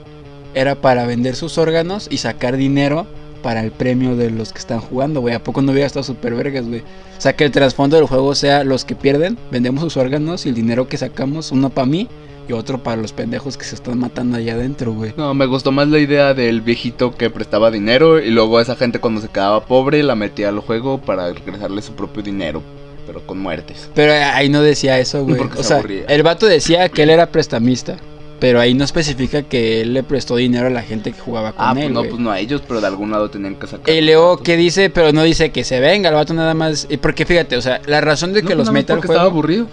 era 0.54 0.76
para 0.76 1.06
vender 1.06 1.36
sus 1.36 1.58
órganos 1.58 2.08
y 2.10 2.18
sacar 2.18 2.58
dinero 2.58 3.06
para 3.44 3.64
el 3.64 3.72
premio 3.72 4.16
de 4.16 4.32
los 4.32 4.52
que 4.52 4.60
están 4.60 4.80
jugando, 4.80 5.22
güey. 5.22 5.36
¿A 5.36 5.44
poco 5.44 5.62
no 5.62 5.72
hubiera 5.72 5.88
estado 5.88 6.04
súper 6.04 6.34
vergas, 6.36 6.68
güey? 6.68 6.82
O 6.82 7.22
sea, 7.22 7.36
que 7.36 7.44
el 7.46 7.52
trasfondo 7.52 7.96
del 7.96 8.06
juego 8.08 8.34
sea 8.36 8.64
los 8.64 8.84
que 8.86 8.96
pierden, 8.96 9.38
vendemos 9.52 9.84
sus 9.84 9.98
órganos 9.98 10.46
y 10.46 10.50
el 10.50 10.56
dinero 10.56 10.88
que 10.88 10.98
sacamos, 10.98 11.52
uno 11.52 11.70
para 11.70 11.86
mí 11.86 12.08
y 12.50 12.54
otro 12.54 12.82
para 12.82 12.96
los 13.02 13.12
pendejos 13.14 13.58
que 13.58 13.66
se 13.66 13.76
están 13.76 14.00
matando 14.00 14.38
allá 14.38 14.54
adentro, 14.54 14.94
güey. 14.94 15.14
No, 15.18 15.34
me 15.34 15.46
gustó 15.46 15.72
más 15.72 15.88
la 15.90 16.00
idea 16.00 16.34
del 16.34 16.62
viejito 16.62 17.12
que 17.16 17.30
prestaba 17.30 17.72
dinero 17.72 18.20
y 18.20 18.30
luego 18.32 18.60
esa 18.62 18.76
gente 18.76 19.00
cuando 19.00 19.22
se 19.22 19.28
quedaba 19.28 19.66
pobre 19.66 20.02
la 20.04 20.16
metía 20.16 20.50
al 20.50 20.60
juego 20.60 20.98
para 21.00 21.32
regresarle 21.34 21.82
su 21.82 21.94
propio 21.94 22.24
dinero, 22.24 22.62
pero 23.06 23.22
con 23.26 23.38
muertes. 23.40 23.90
Pero 23.94 24.14
ahí 24.14 24.50
no 24.50 24.62
decía 24.62 24.98
eso, 25.00 25.24
güey. 25.24 25.38
Porque 25.38 25.60
O 25.60 25.64
se 25.64 25.68
sea, 25.70 25.78
aburría. 25.78 26.06
el 26.08 26.24
vato 26.24 26.46
decía 26.46 26.88
que 26.90 27.04
él 27.04 27.10
era 27.10 27.28
prestamista. 27.32 27.98
Pero 28.40 28.60
ahí 28.60 28.76
no 28.76 28.84
especifica 28.84 29.42
que 29.42 29.82
él 29.82 29.94
le 29.96 30.04
prestó 30.04 30.36
dinero 30.36 30.68
a 30.68 30.70
la 30.70 30.84
gente 30.84 31.12
que 31.12 31.20
jugaba 31.20 31.54
con 31.54 31.66
Ah, 31.66 31.74
pues 31.74 31.86
él. 31.88 31.94
no, 31.94 32.00
güey. 32.02 32.10
pues 32.12 32.22
no 32.22 32.30
a 32.32 32.40
ellos, 32.40 32.62
pero 32.68 32.80
de 32.82 32.86
algún 32.88 33.10
lado 33.10 33.30
tenían 33.32 33.56
que 33.56 33.66
sacar. 33.66 33.90
Y 33.94 34.02
luego, 34.02 34.38
¿qué 34.38 34.56
dice? 34.58 34.92
Pero 34.92 35.12
no 35.12 35.24
dice 35.24 35.50
que 35.52 35.64
se 35.64 35.80
venga, 35.80 36.10
el 36.10 36.16
vato 36.16 36.34
nada 36.36 36.54
más. 36.54 36.86
Y 36.90 36.98
porque 36.98 37.26
fíjate, 37.26 37.58
o 37.58 37.62
sea, 37.62 37.82
la 37.88 38.00
razón 38.02 38.34
de 38.34 38.44
que 38.44 38.54
los 38.54 38.72
meta 38.72 38.94
porque 38.94 39.08
juego 39.08 39.20
estaba 39.22 39.32
aburrido. 39.32 39.68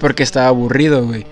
porque 0.00 0.22
estaba 0.24 0.48
aburrido, 0.48 1.04
güey. 1.06 1.24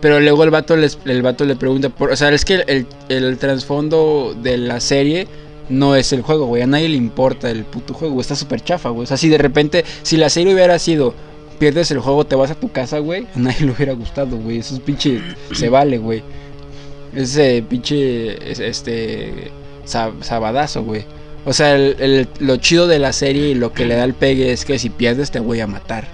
Pero 0.00 0.18
luego 0.18 0.44
el 0.44 0.50
vato, 0.50 0.76
les, 0.78 0.98
el 1.04 1.20
vato 1.20 1.44
le 1.44 1.56
pregunta, 1.56 1.90
por, 1.90 2.10
o 2.10 2.16
sea, 2.16 2.30
es 2.30 2.46
que 2.46 2.54
el, 2.66 2.86
el 3.10 3.36
trasfondo 3.36 4.34
de 4.42 4.56
la 4.56 4.80
serie 4.80 5.28
no 5.68 5.94
es 5.94 6.12
el 6.14 6.22
juego, 6.22 6.46
güey. 6.46 6.62
A 6.62 6.66
nadie 6.66 6.88
le 6.88 6.96
importa 6.96 7.50
el 7.50 7.64
puto 7.64 7.92
juego, 7.92 8.14
güey. 8.14 8.22
Está 8.22 8.34
súper 8.34 8.64
chafa, 8.64 8.88
güey. 8.88 9.04
O 9.04 9.06
sea, 9.06 9.18
si 9.18 9.28
de 9.28 9.36
repente, 9.36 9.84
si 10.02 10.16
la 10.16 10.30
serie 10.30 10.54
hubiera 10.54 10.78
sido, 10.78 11.14
pierdes 11.60 11.92
el 11.92 12.00
juego, 12.00 12.26
te 12.26 12.34
vas 12.34 12.50
a 12.50 12.56
tu 12.56 12.72
casa, 12.72 12.98
güey, 12.98 13.28
a 13.36 13.38
nadie 13.38 13.66
le 13.66 13.70
hubiera 13.72 13.92
gustado, 13.92 14.36
güey. 14.36 14.58
Eso 14.58 14.74
es 14.74 14.80
pinche, 14.80 15.20
se 15.52 15.68
vale, 15.68 15.98
güey. 15.98 16.24
Ese 17.14 17.62
pinche, 17.68 18.50
es- 18.50 18.58
este, 18.60 19.52
sab- 19.86 20.22
sabadazo, 20.22 20.82
güey. 20.82 21.04
O 21.44 21.52
sea, 21.52 21.74
el- 21.76 21.96
el- 22.00 22.28
lo 22.40 22.56
chido 22.56 22.86
de 22.86 22.98
la 22.98 23.12
serie 23.12 23.48
y 23.50 23.54
lo 23.54 23.72
que 23.72 23.84
le 23.86 23.94
da 23.94 24.04
el 24.04 24.14
pegue 24.14 24.52
es 24.52 24.64
que 24.64 24.78
si 24.78 24.90
pierdes 24.90 25.30
te 25.30 25.40
voy 25.40 25.60
a 25.60 25.66
matar. 25.66 26.06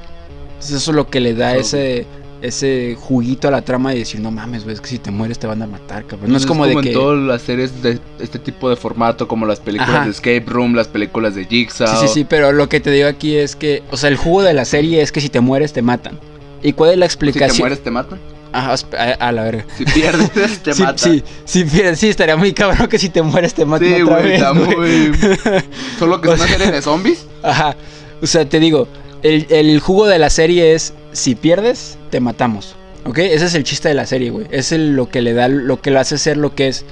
Entonces 0.55 0.77
eso 0.83 0.91
es 0.91 0.95
lo 0.97 1.09
que 1.09 1.21
le 1.21 1.35
da 1.35 1.57
ese 1.57 2.07
ese 2.47 2.97
juguito 2.99 3.49
a 3.49 3.51
la 3.51 3.63
trama 3.63 3.91
de 3.93 3.99
decir, 3.99 4.21
no 4.21 4.31
mames, 4.31 4.65
güey, 4.65 4.75
es 4.75 4.81
que 4.81 4.89
si 4.89 4.99
te 4.99 5.11
mueres 5.11 5.39
te 5.39 5.47
van 5.47 5.63
a 5.63 5.67
matar, 5.67 6.05
cabrón. 6.07 6.31
No 6.31 6.37
es 6.37 6.47
como, 6.47 6.67
de 6.67 6.73
en 6.73 6.81
que... 6.81 6.91
todas 6.93 7.19
las 7.19 7.43
series 7.43 7.83
de 7.83 7.99
este 8.19 8.39
tipo 8.39 8.69
de 8.71 8.77
formato, 8.77 9.29
como 9.29 9.47
las 9.47 9.61
películas 9.61 9.95
Ajá. 9.95 10.05
de 10.05 10.11
Escape 10.11 10.45
Room, 10.47 10.75
las 10.75 10.89
películas 10.89 11.35
de 11.35 11.45
Jigsaw. 11.45 11.87
Sí, 11.89 12.07
sí, 12.09 12.15
sí, 12.15 12.25
pero 12.25 12.53
lo 12.53 12.69
que 12.69 12.81
te 12.81 12.91
digo 12.91 13.09
aquí 13.09 13.37
es 13.37 13.57
que, 13.57 13.83
o 13.91 13.97
sea, 13.97 14.09
el 14.09 14.17
jugo 14.17 14.43
de 14.43 14.53
la 14.55 14.65
serie 14.65 15.03
es 15.03 15.13
que 15.13 15.21
si 15.21 15.29
te 15.29 15.41
mueres 15.41 15.73
te 15.73 15.83
matan. 15.83 16.19
¿Y 16.63 16.73
cuál 16.73 16.91
es 16.93 16.99
la 16.99 17.07
Si 17.07 17.11
explicación? 17.15 17.57
te 17.57 17.63
mueres, 17.63 17.83
te 17.83 17.91
matan. 17.91 18.19
Ajá, 18.53 18.75
a, 18.97 19.29
a 19.29 19.33
la 19.33 19.43
verga. 19.45 19.67
Si 19.77 19.85
pierdes, 19.85 20.31
te 20.63 20.73
sí, 20.73 20.83
matan. 20.83 20.99
sí, 20.99 21.23
sí, 21.45 21.65
fíjate, 21.65 21.97
sí, 21.97 22.09
estaría 22.09 22.37
muy 22.37 22.53
cabrón 22.53 22.89
que 22.89 22.99
si 22.99 23.11
te 23.11 23.21
mueres 23.21 23.53
te 23.53 23.65
matan 23.67 23.89
Sí, 23.95 24.01
güey, 24.03 24.33
está 24.35 24.53
muy. 24.55 25.13
Solo 25.99 26.21
que 26.21 26.29
es 26.33 26.41
una 26.41 26.49
serie 26.49 26.71
de 26.71 26.81
zombies. 26.83 27.27
Ajá, 27.43 27.77
o 28.23 28.27
sea, 28.27 28.49
te 28.49 28.59
digo, 28.59 28.89
el, 29.23 29.47
el 29.51 29.81
jugo 29.81 30.07
de 30.07 30.19
la 30.19 30.31
serie 30.31 30.75
es, 30.75 30.95
si 31.13 31.35
pierdes, 31.35 31.99
te 32.11 32.21
matamos. 32.21 32.75
¿Ok? 33.05 33.19
Ese 33.19 33.45
es 33.47 33.55
el 33.55 33.63
chiste 33.65 33.89
de 33.89 33.95
la 33.95 34.07
serie, 34.07 34.31
güey. 34.31 34.47
Es 34.51 34.73
el- 34.73 34.95
lo 34.97 35.09
que 35.09 35.23
le 35.23 35.33
da, 35.33 35.49
lo 35.49 35.81
que 35.81 35.91
le 35.91 35.99
hace 35.99 36.19
ser 36.19 36.37
lo 36.37 36.55
que 36.55 36.69
es. 36.69 36.85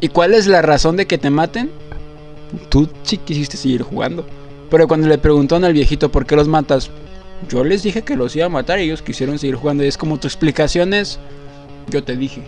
¿Y 0.00 0.08
cuál 0.08 0.34
es 0.34 0.46
la 0.46 0.62
razón 0.62 0.96
de 0.96 1.06
que 1.06 1.18
te 1.18 1.30
maten? 1.30 1.70
Tú 2.68 2.88
sí 3.02 3.18
quisiste 3.18 3.56
seguir 3.56 3.82
jugando. 3.82 4.26
Pero 4.70 4.88
cuando 4.88 5.06
le 5.08 5.18
preguntaron 5.18 5.64
al 5.64 5.72
viejito 5.74 6.10
por 6.10 6.24
qué 6.26 6.36
los 6.36 6.48
matas, 6.48 6.90
yo 7.48 7.62
les 7.64 7.82
dije 7.82 8.02
que 8.02 8.16
los 8.16 8.34
iba 8.34 8.46
a 8.46 8.48
matar 8.48 8.78
y 8.80 8.84
ellos 8.84 9.02
quisieron 9.02 9.38
seguir 9.38 9.56
jugando. 9.56 9.84
Y 9.84 9.88
es 9.88 9.96
como 9.98 10.18
tu 10.18 10.26
explicación 10.26 10.94
es, 10.94 11.18
yo 11.88 12.02
te 12.02 12.16
dije. 12.16 12.42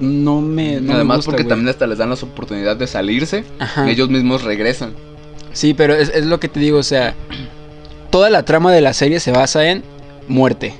No 0.00 0.40
me... 0.40 0.76
No 0.80 0.88
me 0.88 0.94
Además, 0.94 1.18
gusta, 1.18 1.32
porque 1.32 1.44
también 1.44 1.68
hasta 1.68 1.86
les 1.86 1.98
dan 1.98 2.08
la 2.08 2.14
oportunidad 2.14 2.76
de 2.76 2.86
salirse. 2.86 3.44
Ajá. 3.58 3.86
Y 3.86 3.92
ellos 3.92 4.08
mismos 4.08 4.42
regresan. 4.44 4.94
Sí, 5.52 5.74
pero 5.74 5.94
es, 5.94 6.08
es 6.14 6.24
lo 6.24 6.40
que 6.40 6.48
te 6.48 6.58
digo, 6.60 6.78
o 6.78 6.82
sea, 6.82 7.14
toda 8.10 8.30
la 8.30 8.44
trama 8.44 8.72
de 8.72 8.80
la 8.80 8.92
serie 8.92 9.20
se 9.20 9.32
basa 9.32 9.68
en 9.68 9.82
muerte. 10.28 10.74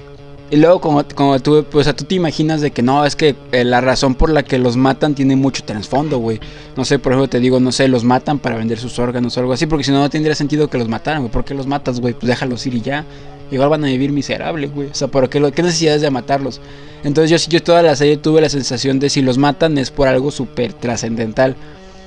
Y 0.53 0.57
luego 0.57 0.81
como, 0.81 1.05
como 1.15 1.39
tú, 1.39 1.65
pues, 1.71 1.83
o 1.83 1.85
sea, 1.85 1.95
tú 1.95 2.05
te 2.05 2.17
imaginas 2.17 2.61
de 2.61 2.73
que 2.73 2.83
no, 2.83 3.07
es 3.07 3.15
que 3.15 3.37
eh, 3.53 3.63
la 3.63 3.81
razón 3.81 4.17
por 4.17 4.31
la 4.31 4.43
que 4.43 4.59
los 4.59 4.77
matan 4.77 5.15
tiene 5.15 5.37
mucho 5.37 5.63
trasfondo, 5.63 6.19
güey. 6.19 6.41
No 6.77 6.85
sé, 6.85 6.99
por 6.99 7.13
ejemplo, 7.13 7.29
te 7.29 7.39
digo, 7.39 7.61
no 7.61 7.71
sé, 7.71 7.87
los 7.87 8.03
matan 8.03 8.41
para 8.41 8.57
vender 8.57 8.77
sus 8.79 8.99
órganos 8.99 9.37
o 9.37 9.41
algo 9.41 9.53
así, 9.53 9.67
porque 9.67 9.85
si 9.85 9.93
no, 9.93 10.01
no 10.01 10.11
tendría 10.11 10.35
sentido 10.35 10.69
que 10.69 10.77
los 10.77 10.89
mataran, 10.89 11.21
güey. 11.23 11.31
¿Por 11.31 11.45
qué 11.45 11.55
los 11.55 11.69
matas, 11.69 12.01
güey? 12.01 12.15
Pues 12.15 12.27
déjalos 12.27 12.67
ir 12.67 12.75
y 12.75 12.81
ya. 12.81 13.05
Igual 13.53 13.69
van 13.69 13.85
a 13.85 13.87
vivir 13.89 14.11
miserables, 14.11 14.75
güey. 14.75 14.89
O 14.89 14.95
sea, 14.95 15.07
¿por 15.07 15.29
qué, 15.29 15.39
lo- 15.39 15.53
qué 15.53 15.63
necesidad 15.63 15.95
es 15.95 16.03
de 16.03 16.11
matarlos? 16.11 16.61
Entonces 17.05 17.31
yo, 17.47 17.51
yo 17.51 17.63
toda 17.63 17.83
la 17.83 17.95
serie 17.95 18.17
tuve 18.17 18.41
la 18.41 18.49
sensación 18.49 18.99
de 18.99 19.09
si 19.09 19.23
los 19.23 19.39
matan 19.39 19.79
es 19.79 19.93
por 19.93 20.09
algo 20.09 20.33
súper 20.33 20.73
trascendental. 20.73 21.55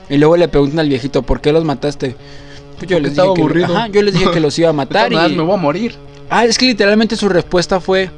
Y 0.10 0.18
luego 0.18 0.36
le 0.36 0.50
preguntan 0.50 0.80
al 0.80 0.90
viejito, 0.90 1.22
¿por 1.22 1.40
qué 1.40 1.54
los 1.54 1.64
mataste? 1.64 2.18
Pues 2.84 2.90
yo 2.92 3.00
les, 3.00 3.12
estaba 3.12 3.30
dije 3.30 3.36
que, 3.36 3.42
aburrido. 3.42 3.78
ajá, 3.78 3.88
yo 3.88 4.02
les 4.02 4.14
dije 4.14 4.32
que 4.32 4.40
los 4.40 4.58
iba 4.60 4.70
a 4.70 4.74
matar 4.84 5.12
y... 5.12 5.16
me 5.36 5.42
voy 5.42 5.54
a 5.54 5.58
morir. 5.58 5.96
Ah, 6.30 6.46
es 6.46 6.58
que 6.58 6.66
literalmente 6.66 7.16
su 7.16 7.30
respuesta 7.30 7.80
fue, 7.80 8.10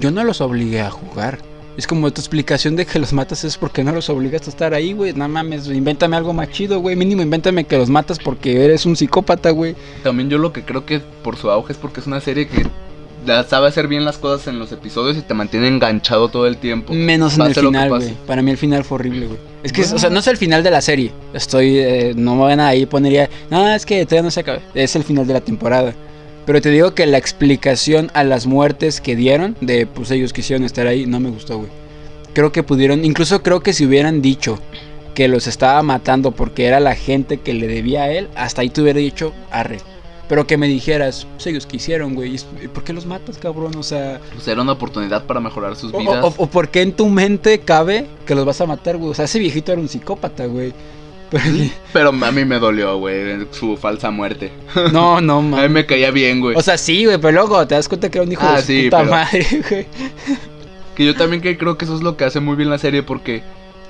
yo 0.00 0.10
no 0.10 0.24
los 0.24 0.40
obligué 0.40 0.80
a 0.80 0.90
jugar. 0.90 1.38
Es 1.76 1.86
como 1.86 2.10
tu 2.10 2.20
explicación 2.20 2.74
de 2.74 2.86
que 2.86 2.98
los 2.98 3.12
matas 3.12 3.44
es 3.44 3.56
porque 3.56 3.84
no 3.84 3.92
los 3.92 4.10
obligaste 4.10 4.50
a 4.50 4.52
estar 4.52 4.74
ahí, 4.74 4.92
güey. 4.92 5.12
No 5.12 5.28
mames, 5.28 5.68
invéntame 5.68 6.16
algo 6.16 6.32
más 6.32 6.50
chido, 6.50 6.80
güey. 6.80 6.96
Mínimo 6.96 7.22
invéntame 7.22 7.64
que 7.64 7.78
los 7.78 7.88
matas 7.88 8.18
porque 8.18 8.64
eres 8.64 8.84
un 8.84 8.96
psicópata, 8.96 9.50
güey. 9.50 9.76
También 10.02 10.28
yo 10.28 10.38
lo 10.38 10.52
que 10.52 10.64
creo 10.64 10.84
que 10.84 10.98
por 10.98 11.36
su 11.36 11.50
auge 11.50 11.74
es 11.74 11.78
porque 11.78 12.00
es 12.00 12.08
una 12.08 12.20
serie 12.20 12.48
que 12.48 12.66
sabe 13.48 13.68
hacer 13.68 13.88
bien 13.88 14.04
las 14.04 14.18
cosas 14.18 14.46
en 14.48 14.58
los 14.58 14.72
episodios 14.72 15.16
y 15.16 15.22
te 15.22 15.34
mantiene 15.34 15.68
enganchado 15.68 16.28
todo 16.28 16.46
el 16.46 16.56
tiempo. 16.56 16.92
Menos 16.94 17.36
en 17.36 17.42
el 17.42 17.48
Pase 17.48 17.60
final, 17.60 17.88
güey. 17.88 18.14
Para 18.26 18.42
mí 18.42 18.50
el 18.50 18.56
final 18.56 18.84
fue 18.84 18.96
horrible, 18.96 19.26
güey. 19.26 19.38
Es 19.62 19.72
que, 19.72 19.82
Bueno. 19.82 19.96
o 19.96 19.98
sea, 19.98 20.10
no 20.10 20.20
es 20.20 20.26
el 20.26 20.36
final 20.36 20.62
de 20.62 20.70
la 20.70 20.80
serie. 20.80 21.12
Estoy, 21.32 21.78
eh, 21.78 22.12
no 22.16 22.36
me 22.36 22.42
van 22.42 22.60
a 22.60 22.68
ahí 22.68 22.86
poner 22.86 23.28
no, 23.50 23.68
es 23.68 23.84
que 23.86 24.04
todavía 24.04 24.22
no 24.22 24.30
se 24.30 24.40
acaba. 24.40 24.60
Es 24.74 24.96
el 24.96 25.04
final 25.04 25.26
de 25.26 25.34
la 25.34 25.40
temporada. 25.40 25.94
Pero 26.46 26.62
te 26.62 26.70
digo 26.70 26.94
que 26.94 27.04
la 27.06 27.18
explicación 27.18 28.10
a 28.14 28.24
las 28.24 28.46
muertes 28.46 29.00
que 29.00 29.16
dieron, 29.16 29.56
de 29.60 29.86
pues 29.86 30.10
ellos 30.10 30.32
quisieron 30.32 30.64
estar 30.64 30.86
ahí, 30.86 31.04
no 31.06 31.20
me 31.20 31.28
gustó, 31.28 31.58
güey. 31.58 31.70
Creo 32.32 32.52
que 32.52 32.62
pudieron, 32.62 33.04
incluso 33.04 33.42
creo 33.42 33.60
que 33.60 33.72
si 33.72 33.84
hubieran 33.84 34.22
dicho 34.22 34.58
que 35.14 35.28
los 35.28 35.46
estaba 35.46 35.82
matando 35.82 36.30
porque 36.30 36.66
era 36.66 36.80
la 36.80 36.94
gente 36.94 37.38
que 37.38 37.52
le 37.52 37.66
debía 37.66 38.04
a 38.04 38.12
él, 38.12 38.28
hasta 38.34 38.62
ahí 38.62 38.70
te 38.70 38.80
hubiera 38.80 39.00
dicho, 39.00 39.32
arre. 39.50 39.78
Pero 40.28 40.46
que 40.46 40.58
me 40.58 40.68
dijeras, 40.68 41.26
pues 41.34 41.46
ellos 41.46 41.64
quisieron, 41.66 42.14
güey. 42.14 42.36
¿y 42.62 42.68
¿Por 42.68 42.84
qué 42.84 42.92
los 42.92 43.06
matas, 43.06 43.38
cabrón? 43.38 43.74
O 43.76 43.82
sea, 43.82 44.20
Pues 44.34 44.46
era 44.46 44.60
una 44.60 44.72
oportunidad 44.72 45.24
para 45.24 45.40
mejorar 45.40 45.74
sus 45.74 45.92
o, 45.94 45.98
vidas. 45.98 46.22
o- 46.24 46.34
o 46.36 46.46
por 46.48 46.68
qué 46.68 46.82
en 46.82 46.92
tu 46.92 47.08
mente 47.08 47.60
cabe 47.60 48.06
que 48.26 48.34
los 48.34 48.44
vas 48.44 48.60
a 48.60 48.66
matar, 48.66 48.98
güey. 48.98 49.10
O 49.10 49.14
sea, 49.14 49.24
ese 49.24 49.38
viejito 49.38 49.72
era 49.72 49.80
un 49.80 49.88
psicópata, 49.88 50.44
güey. 50.46 50.72
Pero- 51.30 51.44
Pero 51.92 52.08
a 52.10 52.32
mí 52.32 52.44
me 52.44 52.58
dolió, 52.58 52.98
güey, 52.98 53.46
su 53.52 53.76
falsa 53.76 54.10
muerte. 54.10 54.50
no, 54.92 55.20
no, 55.20 55.38
A 55.38 55.42
mí 55.42 55.48
man. 55.50 55.72
me 55.72 55.86
caía 55.86 56.10
bien, 56.10 56.40
güey. 56.40 56.56
O 56.56 56.62
sea, 56.62 56.76
sí, 56.78 57.04
güey, 57.06 57.18
pero 57.18 57.32
luego 57.32 57.66
te 57.66 57.74
das 57.74 57.88
cuenta 57.88 58.10
que 58.10 58.18
era 58.18 58.26
un 58.26 58.32
hijo 58.32 58.46
Ah, 58.46 58.56
de 58.56 58.62
sí, 58.62 58.84
puta 58.84 58.98
pero- 58.98 59.10
madre, 59.10 59.46
güey. 59.70 59.86
Que 60.94 61.04
yo 61.06 61.14
también 61.14 61.40
que 61.42 61.56
creo 61.56 61.78
que 61.78 61.84
eso 61.84 61.94
es 61.94 62.02
lo 62.02 62.16
que 62.16 62.24
hace 62.24 62.40
muy 62.40 62.56
bien 62.56 62.68
la 62.70 62.78
serie 62.78 63.02
porque 63.02 63.42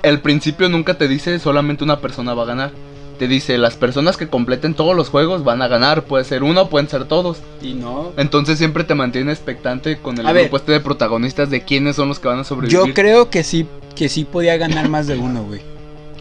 el 0.03 0.21
principio 0.21 0.69
nunca 0.69 0.97
te 0.97 1.07
dice 1.07 1.39
solamente 1.39 1.83
una 1.83 1.99
persona 1.99 2.33
va 2.33 2.43
a 2.43 2.45
ganar. 2.45 2.71
Te 3.19 3.27
dice 3.27 3.57
las 3.57 3.75
personas 3.75 4.15
que 4.15 4.27
completen 4.29 4.73
todos 4.73 4.95
los 4.95 5.09
juegos 5.09 5.43
van 5.43 5.61
a 5.61 5.67
ganar. 5.67 6.05
Puede 6.05 6.23
ser 6.23 6.41
uno, 6.41 6.69
pueden 6.69 6.87
ser 6.87 7.03
todos. 7.05 7.39
Y 7.61 7.73
no. 7.73 8.13
Entonces 8.15 8.57
siempre 8.57 8.85
te 8.85 8.95
mantiene 8.95 9.31
expectante 9.33 9.97
con 9.99 10.17
el 10.17 10.25
A 10.25 10.31
ver. 10.31 10.49
este 10.53 10.71
de 10.71 10.79
protagonistas 10.79 11.49
de 11.49 11.63
quiénes 11.63 11.97
son 11.97 12.07
los 12.07 12.19
que 12.19 12.29
van 12.29 12.39
a 12.39 12.43
sobrevivir. 12.45 12.87
Yo 12.87 12.93
creo 12.93 13.29
que 13.29 13.43
sí, 13.43 13.67
que 13.93 14.07
sí 14.07 14.23
podía 14.23 14.55
ganar 14.55 14.87
más 14.87 15.05
de 15.07 15.17
uno, 15.17 15.43
güey. 15.43 15.59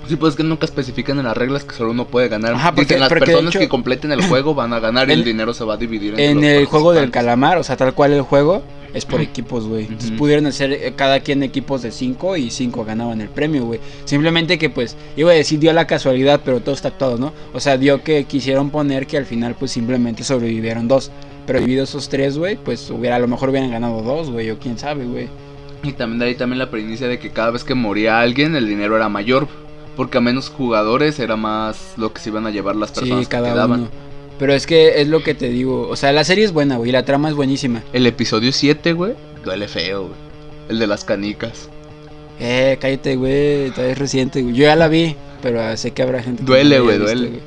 Sí, 0.09 0.17
pues 0.17 0.33
es 0.33 0.37
que 0.39 0.43
nunca 0.43 0.65
especifican 0.65 1.19
en 1.19 1.27
las 1.27 1.37
reglas 1.37 1.65
que 1.65 1.75
solo 1.77 1.91
uno 1.93 2.07
puede 2.07 2.29
ganar. 2.29 2.55
Ajá, 2.55 2.71
porque- 2.71 2.81
Dicen 2.83 3.01
las 3.01 3.11
porque 3.11 3.27
personas 3.27 3.51
hecho- 3.51 3.59
que 3.61 3.69
completen 3.69 4.11
el 4.11 4.23
juego 4.25 4.55
van 4.55 4.73
a 4.73 4.81
ganar 4.81 5.09
y 5.11 5.13
el 5.13 5.23
dinero 5.23 5.53
se 5.55 5.65
va 5.65 5.75
a 5.75 5.77
dividir 5.77 6.13
entre 6.13 6.31
En 6.31 6.37
los 6.37 6.45
el 6.45 6.65
juego 6.67 6.93
del 6.95 7.11
calamar, 7.11 7.59
o 7.59 7.63
sea, 7.63 7.77
tal 7.77 7.93
cual 7.95 8.13
el 8.15 8.23
juego, 8.23 8.63
es 8.95 9.05
por 9.05 9.21
equipos, 9.21 9.67
güey. 9.67 9.83
Entonces 9.85 10.13
pudieron 10.13 10.47
hacer 10.47 10.73
eh, 10.73 10.93
cada 10.97 11.21
quien 11.21 11.43
equipos 11.43 11.83
de 11.83 11.91
5 11.91 12.37
y 12.37 12.51
5 12.51 12.85
ganaban 12.85 13.21
el 13.21 13.29
premio, 13.29 13.65
güey. 13.65 13.81
Simplemente 14.05 14.59
que 14.59 14.71
pues, 14.71 14.97
iba 15.17 15.31
a 15.31 15.35
decir 15.35 15.59
dio 15.59 15.73
la 15.73 15.87
casualidad, 15.87 16.41
pero 16.45 16.61
todo 16.61 16.75
está 16.75 16.89
actuado, 16.89 17.19
¿no? 17.19 17.33
O 17.53 17.61
sea, 17.61 17.77
dio 17.79 18.03
que 18.03 18.25
quisieron 18.25 18.71
poner 18.71 19.07
que 19.07 19.17
al 19.19 19.27
final 19.27 19.55
pues 19.59 19.71
simplemente 19.73 20.25
sobrevivieron 20.25 20.89
dos. 20.89 21.11
Pero 21.47 21.61
dividido 21.61 21.85
esos 21.85 22.09
tres, 22.09 22.37
güey, 22.37 22.57
pues 22.57 22.91
hubiera, 22.91 23.17
a 23.17 23.19
lo 23.19 23.29
mejor 23.29 23.49
hubieran 23.49 23.71
ganado 23.71 24.03
dos, 24.03 24.31
güey, 24.31 24.51
o 24.51 24.59
quién 24.59 24.79
sabe, 24.79 25.05
güey. 25.07 25.29
Y 25.83 25.93
también 25.93 26.19
de 26.19 26.27
ahí 26.27 26.35
también 26.35 26.59
la 26.59 26.71
primicia 26.71 27.09
de 27.09 27.19
que 27.19 27.31
cada 27.31 27.51
vez 27.51 27.65
que 27.65 27.75
moría 27.75 28.21
alguien 28.21 28.55
el 28.57 28.67
dinero 28.69 28.97
era 28.97 29.09
mayor. 29.09 29.49
Porque 29.97 30.19
a 30.19 30.21
menos 30.21 30.49
jugadores 30.49 31.19
era 31.19 31.35
más 31.37 31.95
lo 31.97 32.13
que 32.13 32.21
se 32.21 32.29
iban 32.31 32.47
a 32.47 32.51
llevar 32.51 32.77
las 32.77 32.93
personas 32.93 33.25
Sí, 33.25 33.27
que 33.27 33.31
cada 33.31 33.53
quedaban. 33.53 33.81
uno. 33.81 33.89
Pero 34.39 34.55
es 34.55 34.67
que 34.67 35.01
es 35.01 35.09
lo 35.09 35.23
que 35.23 35.35
te 35.35 35.49
digo. 35.49 35.89
O 35.89 35.97
sea, 35.97 36.13
la 36.13 36.25
serie 36.25 36.45
es 36.45 36.53
buena, 36.53 36.77
güey. 36.77 36.93
La 36.93 37.05
trama 37.05 37.29
es 37.29 37.35
buenísima. 37.35 37.83
El 37.93 38.07
episodio 38.07 38.53
7, 38.53 38.93
güey, 38.93 39.15
duele 39.45 39.67
feo, 39.69 40.03
güey. 40.03 40.15
El 40.69 40.79
de 40.79 40.87
las 40.87 41.05
canicas. 41.05 41.69
Eh, 42.39 42.79
cállate, 42.81 43.17
güey. 43.17 43.71
Todavía 43.71 43.93
es 43.93 43.99
reciente, 43.99 44.43
güey. 44.43 44.55
Yo 44.55 44.65
ya 44.65 44.77
la 44.77 44.89
vi, 44.89 45.17
pero 45.43 45.77
sé 45.77 45.91
que 45.91 46.03
habrá 46.03 46.23
gente 46.23 46.43
que 46.43 46.47
Duele, 46.47 46.79
no 46.79 46.85
güey, 46.85 46.99
duele. 46.99 47.41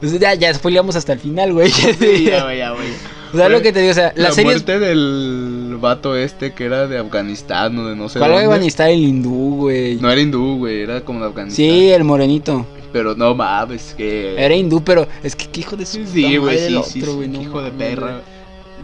Pues 0.00 0.18
ya, 0.20 0.34
ya 0.34 0.54
spoileamos 0.54 0.96
hasta 0.96 1.12
el 1.12 1.18
final, 1.18 1.52
güey. 1.52 1.70
güey, 2.00 2.24
ya, 2.26 2.70
güey. 2.70 2.88
O 3.34 3.36
sea, 3.36 3.48
lo 3.48 3.62
que 3.62 3.72
te 3.72 3.80
digo, 3.80 3.92
o 3.92 3.94
sea, 3.94 4.12
la, 4.14 4.28
La, 4.28 4.32
serie 4.32 4.52
es... 4.52 4.62
muerte 4.62 4.78
del 4.78 5.76
vato 5.80 6.16
este 6.16 6.52
que 6.52 6.64
era 6.64 6.86
de 6.86 6.98
Afganistán 6.98 7.78
o 7.78 7.88
de 7.88 7.96
no 7.96 8.10
sé 8.10 8.18
¿Cuál 8.18 8.32
dónde. 8.32 8.46
va 8.46 8.56
a 8.56 8.58
estar 8.58 8.90
el 8.90 9.00
hindú, 9.00 9.56
güey? 9.56 9.96
No 9.96 10.10
era 10.10 10.20
hindú, 10.20 10.58
güey, 10.58 10.82
era 10.82 11.00
como 11.00 11.20
de 11.20 11.26
Afganistán. 11.26 11.56
sí, 11.56 11.90
el 11.90 12.04
morenito. 12.04 12.66
Pero 12.92 13.14
no 13.14 13.34
mames, 13.34 13.94
que... 13.96 14.34
Era 14.36 14.54
hindú, 14.54 14.82
pero 14.84 15.06
es 15.22 15.34
que 15.34 15.46
qué 15.46 15.60
hijo 15.60 15.76
de 15.76 15.86
su 15.86 16.04
Sí, 16.06 16.36
güey, 16.36 16.58
sí, 16.58 16.78
sí, 16.84 17.00
no 17.28 17.40
hijo 17.40 17.62
de 17.62 17.70
perra. 17.70 18.20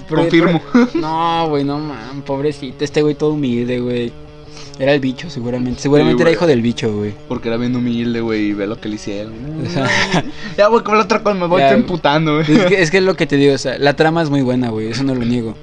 Pero- 0.08 0.22
Confirmo. 0.22 0.62
pero- 0.72 0.88
no, 0.94 1.48
güey, 1.50 1.64
no 1.64 1.78
mames, 1.78 2.24
pobrecito. 2.24 2.84
Este 2.84 3.02
güey 3.02 3.14
todo 3.14 3.32
humilde, 3.32 3.80
güey. 3.80 4.12
Era 4.78 4.94
el 4.94 5.00
bicho, 5.00 5.28
seguramente. 5.28 5.80
Seguramente 5.82 6.18
Sí, 6.18 6.22
era 6.22 6.30
hijo 6.30 6.46
del 6.46 6.62
bicho, 6.62 6.92
güey. 6.94 7.12
Porque 7.26 7.48
era 7.48 7.56
bien 7.56 7.74
humilde, 7.74 8.20
güey, 8.20 8.46
y 8.46 8.52
ve 8.54 8.66
lo 8.66 8.80
que 8.80 8.88
le 8.88 8.94
hicieron. 8.94 9.32
O 9.66 9.68
sea, 9.70 9.88
ya, 10.56 10.68
güey, 10.68 10.82
como 10.84 10.96
la 10.96 11.02
otra 11.02 11.22
cosa, 11.22 11.34
me 11.34 11.46
voy 11.46 11.62
emputando, 11.62 12.36
güey. 12.36 12.50
Es 12.58 12.64
que, 12.66 12.82
es 12.82 12.90
que 12.90 12.98
es 12.98 13.02
lo 13.02 13.14
que 13.16 13.26
te 13.26 13.36
digo, 13.36 13.54
o 13.54 13.58
sea, 13.58 13.76
la 13.78 13.94
trama 13.94 14.22
es 14.22 14.30
muy 14.30 14.42
buena, 14.42 14.70
güey, 14.70 14.88
eso 14.88 15.02
no 15.02 15.14
lo 15.14 15.24
niego. 15.24 15.54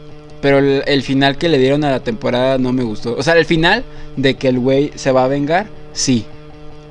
Pero 0.42 0.60
el, 0.60 0.84
el 0.86 1.02
final 1.02 1.38
que 1.38 1.48
le 1.50 1.58
dieron 1.58 1.84
a 1.86 1.92
la 1.92 2.02
temporada 2.02 2.58
no 2.58 2.74
me 2.74 2.84
gustó. 2.84 3.16
O 3.18 3.24
sea, 3.24 3.36
el 3.38 3.46
final 3.46 3.84
de 4.18 4.36
que 4.36 4.50
el 4.50 4.60
güey 4.60 4.92
se 4.96 5.12
va 5.12 5.24
a 5.24 5.28
vengar, 5.28 5.68
sí. 5.94 6.26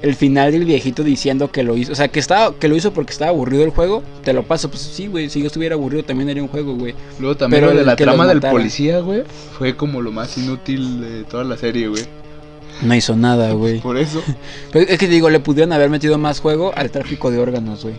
El 0.04 0.14
final 0.14 0.52
del 0.52 0.66
viejito 0.66 1.02
diciendo 1.02 1.50
que 1.50 1.62
lo 1.62 1.78
hizo, 1.78 1.92
o 1.92 1.94
sea, 1.94 2.08
que 2.08 2.20
estaba 2.20 2.54
que 2.54 2.68
lo 2.68 2.76
hizo 2.76 2.92
porque 2.92 3.12
estaba 3.12 3.30
aburrido 3.30 3.64
el 3.64 3.70
juego, 3.70 4.02
te 4.22 4.34
lo 4.34 4.42
paso, 4.42 4.68
pues 4.68 4.82
sí, 4.82 5.06
güey, 5.06 5.30
si 5.30 5.40
yo 5.40 5.46
estuviera 5.46 5.76
aburrido 5.76 6.04
también 6.04 6.28
haría 6.28 6.42
un 6.42 6.50
juego, 6.50 6.74
güey. 6.74 6.94
Luego 7.18 7.38
también 7.38 7.62
Pero 7.62 7.74
de 7.74 7.86
la 7.86 7.96
trama 7.96 8.26
del 8.26 8.40
policía, 8.40 9.00
güey, 9.00 9.22
fue 9.56 9.76
como 9.76 10.02
lo 10.02 10.12
más 10.12 10.36
inútil 10.36 11.00
de 11.00 11.24
toda 11.24 11.42
la 11.42 11.56
serie, 11.56 11.88
güey. 11.88 12.02
No 12.82 12.94
hizo 12.94 13.16
nada, 13.16 13.50
güey. 13.54 13.80
Por 13.80 13.96
eso. 13.96 14.22
Pero 14.72 14.86
es 14.86 14.98
que 14.98 15.08
digo, 15.08 15.30
le 15.30 15.40
pudieron 15.40 15.72
haber 15.72 15.88
metido 15.88 16.18
más 16.18 16.38
juego 16.38 16.74
al 16.76 16.90
tráfico 16.90 17.30
de 17.30 17.38
órganos, 17.38 17.82
güey. 17.82 17.94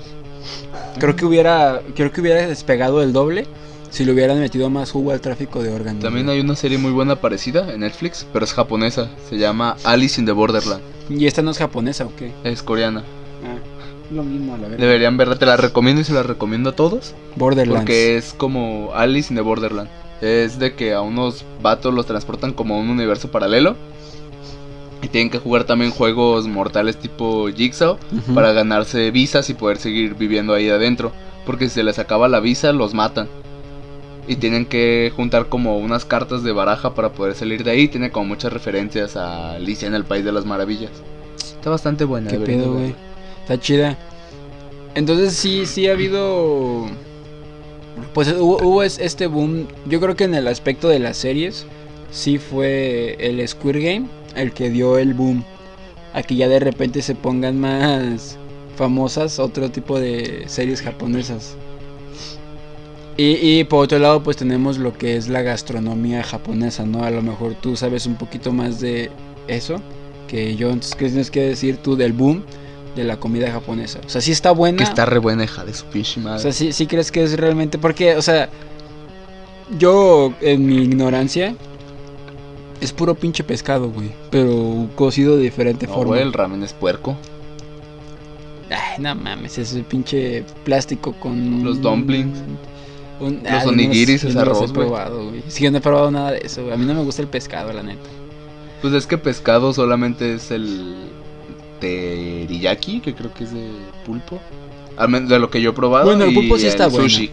Creo 1.00 1.16
que 1.16 1.26
hubiera 1.26 1.82
creo 1.96 2.12
que 2.12 2.22
hubiera 2.22 2.46
despegado 2.46 3.02
el 3.02 3.14
doble 3.14 3.48
si 3.90 4.06
le 4.06 4.12
hubieran 4.12 4.40
metido 4.40 4.70
más 4.70 4.92
jugo 4.92 5.12
al 5.12 5.22
tráfico 5.22 5.64
de 5.64 5.74
órganos. 5.74 6.04
También 6.04 6.28
güey. 6.28 6.38
hay 6.38 6.44
una 6.44 6.56
serie 6.56 6.78
muy 6.78 6.92
buena 6.92 7.16
parecida 7.16 7.74
en 7.74 7.80
Netflix, 7.80 8.28
pero 8.32 8.46
es 8.46 8.54
japonesa. 8.54 9.10
Se 9.28 9.40
llama 9.40 9.76
Alice 9.84 10.22
in 10.22 10.28
the 10.28 10.34
Borderland. 10.34 10.95
¿Y 11.10 11.28
esta 11.28 11.42
no 11.42 11.52
es 11.52 11.58
japonesa 11.58 12.06
o 12.06 12.16
qué? 12.16 12.32
Es 12.44 12.64
coreana. 12.64 13.04
Ah, 13.44 13.58
lo 14.12 14.24
mismo 14.24 14.56
a 14.56 14.58
la 14.58 14.68
vez. 14.68 14.80
Deberían 14.80 15.18
verla, 15.18 15.36
te 15.38 15.46
la 15.46 15.58
recomiendo 15.58 16.02
y 16.02 16.04
se 16.04 16.14
la 16.14 16.24
recomiendo 16.24 16.72
a 16.72 16.76
todos. 16.76 17.14
Borderlands. 17.36 17.82
Porque 17.82 18.18
es 18.18 18.34
como 18.34 18.92
Alice 18.94 19.32
in 19.32 19.36
the 19.36 19.42
Borderland. 19.42 19.90
Es 20.22 20.60
de 20.60 20.76
que 20.76 20.94
a 20.94 21.02
unos 21.02 21.46
vatos 21.62 21.94
los 21.94 22.06
transportan 22.06 22.54
como 22.54 22.76
a 22.76 22.80
un 22.80 22.90
universo 22.90 23.30
paralelo. 23.30 23.76
Y 25.02 25.08
tienen 25.10 25.30
que 25.30 25.38
jugar 25.38 25.66
también 25.66 25.92
juegos 25.92 26.48
mortales 26.48 26.98
tipo 26.98 27.48
Jigsaw 27.50 27.98
para 28.34 28.54
ganarse 28.54 29.12
visas 29.12 29.50
y 29.52 29.54
poder 29.54 29.78
seguir 29.78 30.16
viviendo 30.16 30.54
ahí 30.54 30.70
adentro. 30.70 31.12
Porque 31.46 31.68
si 31.68 31.76
se 31.76 31.84
les 31.84 32.00
acaba 32.00 32.28
la 32.28 32.40
visa, 32.40 32.72
los 32.72 32.96
matan. 32.96 33.28
Y 34.28 34.38
tienen 34.38 34.66
que 34.66 35.12
juntar 35.16 35.50
como 35.50 35.78
unas 35.78 36.04
cartas 36.06 36.44
de 36.44 36.52
baraja 36.52 36.96
para 36.96 37.12
poder 37.12 37.36
salir 37.36 37.64
de 37.64 37.72
ahí. 37.72 37.88
Tiene 37.88 38.12
como 38.12 38.26
muchas 38.26 38.52
referencias 38.52 39.16
a 39.16 39.54
Alicia 39.54 39.88
en 39.88 39.94
el 39.94 40.04
País 40.04 40.26
de 40.26 40.32
las 40.32 40.46
Maravillas. 40.46 40.92
Está 41.38 41.70
bastante 41.70 42.06
buena. 42.06 42.32
¿Qué 42.32 42.40
pedo, 42.40 42.74
güey? 42.74 42.96
Está 43.42 43.60
chida. 43.60 43.98
Entonces 44.96 45.34
sí, 45.34 45.66
sí 45.66 45.88
ha 45.88 45.92
habido... 45.92 46.86
Pues 48.14 48.30
hubo, 48.34 48.58
hubo 48.64 48.84
es- 48.84 49.00
este 49.00 49.28
boom. 49.28 49.68
Yo 49.86 50.00
creo 50.02 50.16
que 50.16 50.24
en 50.24 50.34
el 50.36 50.48
aspecto 50.48 50.88
de 50.90 51.00
las 51.00 51.18
series, 51.18 51.66
sí 52.12 52.40
fue 52.40 53.16
el 53.20 53.46
Squid 53.48 53.76
Game 53.84 54.08
el 54.36 54.52
que 54.54 54.70
dio 54.70 54.98
el 54.98 55.14
boom. 55.14 55.44
A 56.14 56.24
que 56.24 56.36
ya 56.36 56.48
de 56.48 56.60
repente 56.60 57.02
se 57.02 57.14
pongan 57.14 57.60
más 57.60 58.38
famosas 58.78 59.38
otro 59.40 59.70
tipo 59.70 60.00
de 60.00 60.44
series 60.48 60.82
japonesas. 60.82 61.56
Y, 63.18 63.60
y 63.60 63.64
por 63.64 63.86
otro 63.86 63.98
lado, 64.00 64.22
pues 64.24 64.36
tenemos 64.38 64.78
lo 64.78 64.92
que 64.98 65.16
es 65.16 65.30
la 65.30 65.42
gastronomía 65.42 66.22
japonesa, 66.24 66.86
¿no? 66.86 67.04
A 67.04 67.12
lo 67.12 67.22
mejor 67.22 67.56
tú 67.56 67.76
sabes 67.78 68.06
un 68.08 68.16
poquito 68.16 68.52
más 68.52 68.80
de 68.82 69.10
eso 69.48 69.78
que 70.28 70.56
yo. 70.58 70.68
Entonces, 70.68 70.96
¿qué 70.96 71.06
tienes 71.08 71.32
que 71.32 71.42
decir 71.42 71.78
tú 71.78 71.96
del 71.96 72.12
boom 72.12 72.44
de 72.96 73.06
la 73.06 73.18
comida 73.18 73.50
japonesa? 73.52 74.00
O 74.06 74.10
sea, 74.10 74.20
sí 74.20 74.32
está 74.34 74.52
buena. 74.52 74.78
Que 74.80 74.84
está 74.84 75.06
re 75.06 75.20
buena, 75.20 75.46
hija 75.46 75.64
de 75.64 75.74
su 75.74 75.86
pinche 75.86 76.20
madre. 76.20 76.40
O 76.40 76.42
sea, 76.42 76.52
sí, 76.52 76.74
sí 76.74 76.88
crees 76.88 77.10
que 77.12 77.24
es 77.24 77.38
realmente. 77.40 77.78
Porque, 77.78 78.16
o 78.18 78.22
sea, 78.22 78.50
yo 79.80 80.34
en 80.42 80.66
mi 80.66 80.84
ignorancia. 80.84 81.56
Es 82.82 82.92
puro 82.92 83.16
pinche 83.16 83.42
pescado, 83.46 83.90
güey. 83.90 84.12
Pero 84.30 84.90
cocido 84.96 85.38
de 85.38 85.44
diferente 85.44 85.88
No, 85.88 85.94
forma. 85.94 86.08
güey, 86.16 86.22
el 86.22 86.34
ramen 86.34 86.62
es 86.62 86.74
puerco. 86.74 87.16
Ay, 88.70 89.02
no 89.02 89.16
mames, 89.16 89.58
ese 89.58 89.82
pinche 89.84 90.44
plástico 90.66 91.14
con. 91.14 91.64
Los 91.64 91.82
dumplings. 91.82 92.38
un- 92.40 92.75
Los 93.20 93.66
onigiris 93.66 94.24
no 94.26 94.42
he 94.42 94.46
güey. 94.46 94.72
probado, 94.72 95.30
güey. 95.30 95.44
Sí, 95.48 95.64
yo 95.64 95.72
no 95.72 95.78
he 95.78 95.82
probado 95.82 96.12
nada 96.12 96.32
de 96.32 96.40
eso, 96.44 96.64
güey. 96.64 96.74
A 96.74 96.78
mí 96.78 96.86
no 96.86 96.94
me 96.94 97.04
gusta 97.04 97.22
el 97.22 97.28
pescado, 97.28 97.72
la 97.72 97.84
neta. 97.84 98.10
Pues 98.82 98.94
es 98.94 99.08
que 99.08 99.18
pescado 99.18 99.74
solamente 99.74 100.36
es 100.36 100.52
el 100.52 100.96
teriyaki, 101.80 103.00
que 103.00 103.14
creo 103.16 103.34
que 103.34 103.46
es 103.46 103.54
de 103.54 103.70
pulpo. 104.06 104.40
Al 104.98 105.10
menos 105.10 105.30
de 105.30 105.40
lo 105.40 105.50
que 105.50 105.62
yo 105.62 105.72
he 105.72 105.74
probado. 105.74 106.06
Bueno, 106.06 106.26
el 106.26 106.32
y 106.32 106.36
pulpo 106.36 106.58
sí 106.58 106.68
está 106.68 106.88
bueno. 106.88 107.10
sushi. 107.10 107.32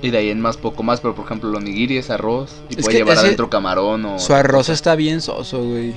Y 0.00 0.10
de 0.10 0.18
ahí 0.18 0.30
en 0.30 0.40
más 0.40 0.56
poco 0.56 0.82
más, 0.82 1.00
pero 1.00 1.14
por 1.14 1.24
ejemplo 1.24 1.50
el 1.50 1.56
onigiri 1.56 1.96
es 1.96 2.10
arroz 2.10 2.52
y 2.70 2.78
Es 2.78 2.84
puede 2.84 2.98
llevar 2.98 3.18
adentro 3.18 3.50
camarón 3.50 4.04
o... 4.04 4.18
Su 4.20 4.32
arroz 4.32 4.68
está 4.68 4.94
bien 4.94 5.20
soso, 5.20 5.64
güey. 5.64 5.92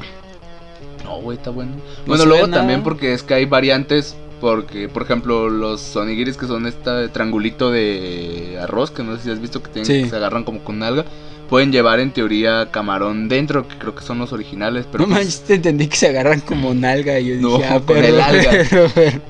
No, 1.04 1.17
güey, 1.21 1.38
está 1.38 1.51
bueno. 1.51 1.73
No 1.73 1.82
bueno, 2.08 2.25
luego 2.25 2.47
nada. 2.47 2.62
también 2.62 2.82
porque 2.82 3.13
es 3.13 3.21
que 3.21 3.36
hay 3.36 3.45
variantes, 3.45 4.15
porque 4.41 4.89
por 4.89 5.04
ejemplo 5.04 5.49
los 5.49 5.95
onigiris 5.95 6.36
que 6.36 6.47
son 6.47 6.65
este 6.65 7.08
triangulito 7.10 7.71
de 7.71 8.58
arroz, 8.62 8.91
que 8.91 9.04
no 9.04 9.15
sé 9.15 9.23
si 9.23 9.30
has 9.32 9.39
visto 9.39 9.62
que, 9.63 9.69
tienen, 9.69 9.86
Sí. 9.86 10.04
que 10.04 10.10
se 10.10 10.15
agarran 10.17 10.43
como 10.43 10.60
con 10.63 10.82
alga, 10.84 11.06
pueden 11.49 11.71
llevar 11.71 11.99
en 11.99 12.12
teoría 12.12 12.69
camarón 12.71 13.30
dentro, 13.30 13.67
que 13.67 13.77
creo 13.77 13.93
que 13.95 14.04
son 14.04 14.19
los 14.19 14.34
originales, 14.34 14.86
pero 14.91 15.04
no 15.06 15.13
pues, 15.13 15.25
manches, 15.25 15.41
te 15.41 15.54
entendí 15.56 15.88
que 15.88 15.95
se 15.97 16.08
agarran 16.08 16.41
como 16.41 16.73
nalga. 16.73 17.19
Y 17.19 17.27
yo 17.27 17.36
No, 17.41 17.58
dije, 17.58 17.69
ah, 17.69 17.82
con 17.86 17.97
el 17.97 18.19
alga. 18.19 18.51
pero, 18.69 18.88
pero. 18.93 19.21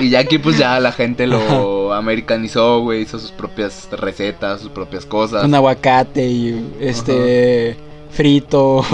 Y 0.00 0.10
ya 0.10 0.20
aquí 0.20 0.38
pues 0.38 0.58
ya 0.58 0.80
la 0.80 0.90
gente 0.92 1.26
lo 1.26 1.92
americanizó, 1.92 2.80
güey, 2.80 3.02
hizo 3.02 3.18
sus 3.18 3.30
propias 3.30 3.88
recetas, 3.92 4.60
sus 4.60 4.70
propias 4.70 5.06
cosas. 5.06 5.44
Un 5.44 5.54
aguacate 5.54 6.26
y 6.26 6.64
este. 6.80 7.76
Frito. 8.12 8.84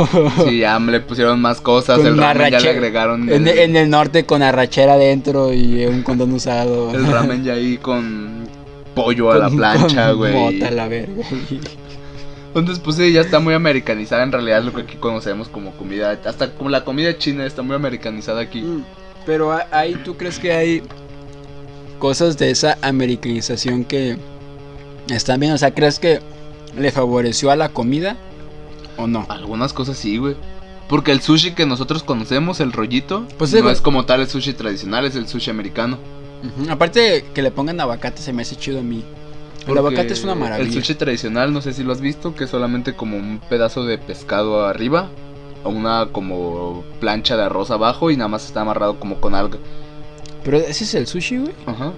Sí, 0.46 0.60
ya 0.60 0.78
le 0.78 1.00
pusieron 1.00 1.40
más 1.40 1.60
cosas, 1.60 1.98
Con 1.98 2.06
el 2.06 2.16
ramen 2.18 2.36
ya 2.36 2.50
le 2.50 2.56
racha- 2.58 2.70
agregaron 2.70 3.28
En, 3.28 3.46
el, 3.48 3.58
en 3.58 3.76
el 3.76 3.90
norte 3.90 4.24
con 4.24 4.42
arrachera 4.42 4.94
adentro 4.94 5.52
y 5.52 5.84
un 5.86 6.02
condón 6.02 6.32
usado. 6.32 6.90
el 6.94 7.06
ramen 7.06 7.44
ya 7.44 7.54
ahí 7.54 7.76
con 7.78 8.46
pollo 8.94 9.30
a 9.32 9.38
la 9.38 9.50
plancha, 9.50 10.12
güey. 10.12 10.32
Mota 10.32 10.70
la 10.70 10.88
verga. 10.88 11.24
Entonces 12.54 12.78
pues 12.82 12.96
sí, 12.96 13.12
ya 13.12 13.20
está 13.20 13.40
muy 13.40 13.54
americanizada 13.54 14.22
en 14.22 14.32
realidad 14.32 14.62
lo 14.62 14.72
que 14.72 14.82
aquí 14.82 14.96
conocemos 14.96 15.48
como 15.48 15.72
comida, 15.72 16.18
hasta 16.24 16.50
como 16.52 16.70
la 16.70 16.84
comida 16.84 17.16
china 17.18 17.44
está 17.46 17.62
muy 17.62 17.76
americanizada 17.76 18.40
aquí. 18.40 18.62
Mm, 18.62 18.82
Pero 19.26 19.56
ahí 19.70 19.94
tú 20.04 20.16
crees 20.16 20.38
que 20.38 20.52
hay 20.52 20.82
cosas 21.98 22.38
de 22.38 22.50
esa 22.50 22.78
americanización 22.82 23.84
que 23.84 24.16
están 25.10 25.40
bien. 25.40 25.52
O 25.52 25.58
sea, 25.58 25.72
¿crees 25.72 25.98
que 25.98 26.20
le 26.76 26.90
favoreció 26.90 27.50
a 27.50 27.56
la 27.56 27.68
comida 27.68 28.16
o 28.98 29.06
no? 29.06 29.26
Algunas 29.28 29.72
cosas 29.72 29.96
sí, 29.96 30.18
güey. 30.18 30.36
Porque 30.88 31.12
el 31.12 31.20
sushi 31.20 31.52
que 31.52 31.66
nosotros 31.66 32.02
conocemos, 32.02 32.60
el 32.60 32.72
rollito, 32.72 33.26
Pues 33.36 33.52
no 33.52 33.70
es 33.70 33.80
como 33.80 34.04
tal 34.06 34.20
el 34.22 34.28
sushi 34.28 34.54
tradicional, 34.54 35.04
es 35.04 35.16
el 35.16 35.28
sushi 35.28 35.50
americano. 35.50 35.98
Aparte 36.70 37.24
que 37.34 37.42
le 37.42 37.50
pongan 37.50 37.80
aguacate 37.80 38.22
se 38.22 38.32
me 38.32 38.42
hace 38.42 38.56
chido 38.56 38.80
a 38.80 38.82
mí. 38.82 39.04
El 39.66 39.76
aguacate 39.76 40.14
es 40.14 40.24
una 40.24 40.34
maravilla. 40.34 40.66
El 40.66 40.72
sushi 40.72 40.94
tradicional, 40.94 41.52
no 41.52 41.60
sé 41.60 41.74
si 41.74 41.82
lo 41.82 41.92
has 41.92 42.00
visto, 42.00 42.34
que 42.34 42.44
es 42.44 42.50
solamente 42.50 42.94
como 42.94 43.16
un 43.16 43.40
pedazo 43.50 43.84
de 43.84 43.98
pescado 43.98 44.64
arriba, 44.64 45.10
o 45.62 45.68
una 45.68 46.06
como 46.10 46.84
plancha 47.00 47.36
de 47.36 47.42
arroz 47.42 47.70
abajo 47.70 48.10
y 48.10 48.16
nada 48.16 48.28
más 48.28 48.46
está 48.46 48.62
amarrado 48.62 48.98
como 48.98 49.20
con 49.20 49.34
alga. 49.34 49.58
Pero 50.42 50.56
ese 50.56 50.84
es 50.84 50.94
el 50.94 51.06
sushi, 51.06 51.38
güey. 51.38 51.52
Ajá. 51.66 51.92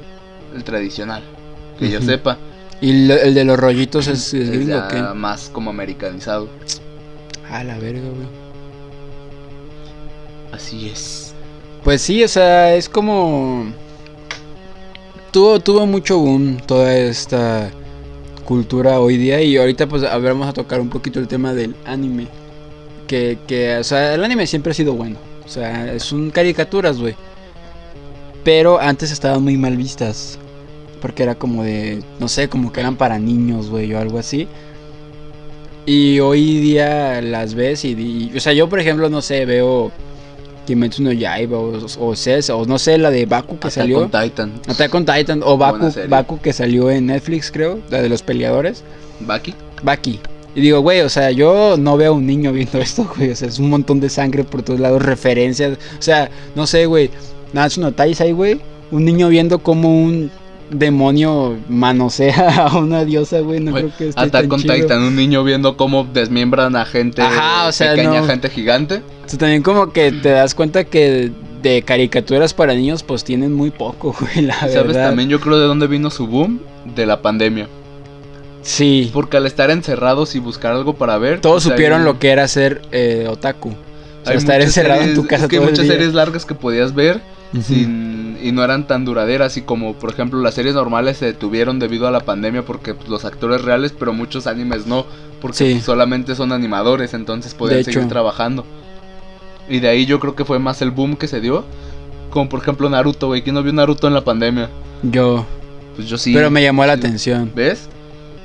El 0.55 0.65
tradicional, 0.65 1.23
que 1.79 1.91
yo 1.91 2.01
sepa. 2.03 2.39
¿Y 2.81 3.11
el 3.11 3.35
de 3.35 3.45
los 3.45 3.59
rollitos 3.61 4.09
es, 4.09 4.35
es 4.35 4.49
Es 4.49 4.51
gringo 4.51 4.69
ya 4.71 4.87
o 4.87 4.89
qué? 4.89 5.15
más 5.15 5.51
como 5.51 5.71
americanizado. 5.71 6.49
A 7.51 7.65
la 7.65 7.79
verga, 7.79 8.09
güey. 8.09 8.29
Así 10.53 10.89
es. 10.89 11.35
Pues 11.85 12.03
sí, 12.03 12.23
o 12.23 12.29
sea, 12.29 12.75
es 12.75 12.89
como. 12.89 13.73
Tuvo, 15.33 15.61
tuvo 15.61 15.87
mucho 15.87 16.19
boom 16.19 16.59
toda 16.67 16.95
esta 16.97 17.71
cultura 18.45 19.01
hoy 19.01 19.17
día. 19.17 19.41
Y 19.43 19.57
ahorita, 19.57 19.89
pues, 19.89 20.03
a 20.03 20.19
ver, 20.19 20.33
vamos 20.33 20.49
a 20.49 20.53
tocar 20.53 20.81
un 20.81 20.91
poquito 20.91 21.19
el 21.19 21.29
tema 21.29 21.55
del 21.55 21.75
anime. 21.85 22.29
Que, 23.07 23.39
que, 23.47 23.77
o 23.77 23.85
sea, 23.85 24.15
el 24.15 24.25
anime 24.25 24.47
siempre 24.47 24.73
ha 24.73 24.75
sido 24.75 24.93
bueno. 24.95 25.17
O 25.45 25.49
sea, 25.49 25.99
son 25.99 26.31
caricaturas, 26.31 27.01
güey. 27.01 27.15
Pero 28.45 28.81
antes 28.81 29.11
estaban 29.11 29.43
muy 29.43 29.57
mal 29.57 29.77
vistas. 29.77 30.39
Porque 31.01 31.23
era 31.23 31.35
como 31.35 31.63
de, 31.65 32.03
no 32.19 32.29
sé, 32.29 32.49
como 32.49 32.73
que 32.73 32.81
eran 32.81 32.97
para 32.97 33.19
niños, 33.19 33.71
güey, 33.71 33.93
o 33.95 33.99
algo 33.99 34.19
así. 34.19 34.47
Y 35.91 36.21
hoy 36.21 36.61
día 36.61 37.21
las 37.21 37.55
ves 37.55 37.85
y, 37.85 37.89
y- 37.93 38.37
o 38.37 38.39
sea, 38.41 38.53
yo 38.53 38.69
por 38.69 38.79
ejemplo, 38.79 39.09
no 39.11 39.21
sé, 39.21 39.45
veo 39.45 39.91
Kimetsu 40.65 41.03
no 41.03 41.11
Yaiba 41.11 41.59
o, 41.59 41.73
o 41.99 42.15
Ces, 42.15 42.49
o 42.51 42.65
no 42.65 42.79
sé, 42.79 42.97
la 42.97 43.11
de 43.11 43.27
Baku 43.27 43.55
que 43.59 43.67
Attack 43.67 43.73
salió. 43.73 43.99
on 44.03 44.11
Titan. 44.11 44.53
Attack 44.69 44.95
on 44.95 45.05
Titan 45.05 45.43
o 45.45 45.57
Baku. 45.57 45.91
Baku 46.09 46.41
que 46.41 46.53
salió 46.53 46.93
en 46.93 47.07
Netflix, 47.07 47.51
creo, 47.51 47.81
la 47.91 48.01
de 48.03 48.09
los 48.09 48.23
peleadores. 48.23 48.85
Baki. 49.19 49.53
Baki. 49.83 50.21
Y 50.55 50.61
digo, 50.61 50.79
güey, 50.81 51.01
o 51.01 51.09
sea, 51.09 51.33
yo 51.33 51.77
no 51.77 51.97
veo 51.97 52.13
a 52.13 52.15
un 52.15 52.25
niño 52.25 52.53
viendo 52.53 52.79
esto, 52.81 53.11
güey. 53.17 53.31
O 53.31 53.35
sea, 53.35 53.49
es 53.49 53.59
un 53.59 53.69
montón 53.71 53.99
de 53.99 54.11
sangre 54.11 54.45
por 54.45 54.63
todos 54.63 54.79
lados, 54.79 55.03
referencias. 55.03 55.77
O 55.99 56.03
sea, 56.03 56.31
no 56.55 56.69
sé, 56.69 56.87
güey. 56.87 57.11
Natsu 57.53 57.81
no 57.81 57.91
Taisai, 57.91 58.31
güey. 58.31 58.61
Un 58.93 59.05
niño 59.05 59.29
viendo 59.29 59.59
como 59.61 59.93
un 59.93 60.31
demonio 60.71 61.59
manosea 61.69 62.67
a 62.67 62.79
una 62.79 63.05
diosa, 63.05 63.41
güey. 63.41 63.61
No 63.61 63.73
creo 63.73 63.91
que 63.97 64.09
esté 64.09 64.21
Attack 64.21 64.43
tan 64.43 64.53
on 64.53 64.61
chido. 64.61 64.75
Titan, 64.75 65.03
un 65.03 65.17
niño 65.17 65.45
viendo 65.45 65.77
cómo 65.77 66.07
desmiembran 66.13 66.77
a 66.77 66.85
gente 66.85 67.23
Ajá, 67.23 67.67
o 67.69 67.73
sea, 67.73 67.93
pequeña, 67.93 68.21
no. 68.21 68.27
gente 68.27 68.49
gigante. 68.49 69.03
O 69.25 69.29
sea, 69.29 69.39
también 69.39 69.63
como 69.63 69.93
que 69.93 70.13
te 70.13 70.31
das 70.31 70.55
cuenta 70.55 70.85
que 70.85 71.33
de 71.63 71.83
caricaturas 71.83 72.55
para 72.55 72.75
niños, 72.75 73.03
pues 73.03 73.25
tienen 73.25 73.53
muy 73.53 73.71
poco, 73.71 74.15
güey, 74.21 74.47
la 74.47 74.55
¿Sabes 74.55 74.75
verdad. 74.75 75.09
también 75.09 75.29
yo 75.29 75.41
creo 75.41 75.59
de 75.59 75.67
dónde 75.67 75.87
vino 75.87 76.11
su 76.11 76.27
boom? 76.27 76.61
De 76.85 77.07
la 77.07 77.21
pandemia. 77.21 77.69
Sí. 78.63 79.11
Porque 79.13 79.37
al 79.37 79.47
estar 79.47 79.71
encerrados 79.71 80.35
y 80.35 80.39
buscar 80.39 80.73
algo 80.73 80.95
para 80.95 81.17
ver... 81.19 81.41
Todos 81.41 81.65
pues, 81.65 81.75
supieron 81.75 82.05
lo 82.05 82.19
que 82.19 82.31
era 82.31 82.47
ser 82.47 82.83
eh, 82.93 83.27
otaku. 83.29 83.71
O 83.71 84.27
sea, 84.27 84.35
estar 84.35 84.61
encerrado 84.61 85.03
en 85.03 85.15
tu 85.15 85.27
casa 85.27 85.45
es 85.45 85.51
que 85.51 85.57
el 85.57 85.63
muchas 85.63 85.85
día. 85.85 85.95
series 85.95 86.13
largas 86.13 86.45
que 86.45 86.55
podías 86.55 86.95
ver 86.95 87.23
Sin, 87.63 88.39
y 88.41 88.53
no 88.53 88.63
eran 88.63 88.87
tan 88.87 89.05
duraderas 89.05 89.57
y 89.57 89.63
como 89.63 89.95
por 89.95 90.11
ejemplo 90.11 90.41
las 90.41 90.55
series 90.55 90.75
normales 90.77 91.17
se 91.17 91.27
detuvieron 91.27 91.81
debido 91.81 92.07
a 92.07 92.13
la 92.13 92.21
pandemia 92.21 92.63
porque 92.65 92.95
pues, 92.95 93.09
los 93.09 93.25
actores 93.25 93.63
reales 93.63 93.93
pero 93.99 94.13
muchos 94.13 94.47
animes 94.47 94.87
no 94.87 95.05
porque 95.41 95.57
Sí. 95.57 95.81
solamente 95.81 96.37
son 96.37 96.53
animadores 96.53 97.13
entonces 97.13 97.55
podían 97.55 97.83
seguir 97.83 98.07
trabajando 98.07 98.65
y 99.69 99.81
de 99.81 99.89
ahí 99.89 100.07
yo 100.07 100.21
creo 100.21 100.37
que 100.37 100.45
fue 100.45 100.61
más 100.61 100.81
el 100.81 100.93
boom 100.93 101.17
que 101.17 101.27
se 101.27 101.41
dio 101.41 101.65
como 102.31 102.49
por 102.49 102.61
ejemplo 102.61 102.89
Naruto 102.89 103.27
güey 103.27 103.43
¿quién 103.43 103.57
no 103.57 103.65
vio 103.65 103.73
Naruto 103.73 104.07
en 104.07 104.15
la 104.15 104.23
pandemia? 104.23 104.69
Yo. 105.03 105.45
pues 105.97 106.07
yo 106.09 106.19
sí 106.19 106.33
pero 106.33 106.51
me 106.53 106.63
llamó 106.63 106.87
la 106.87 106.93
atención. 106.93 107.51
¿ves? 107.53 107.89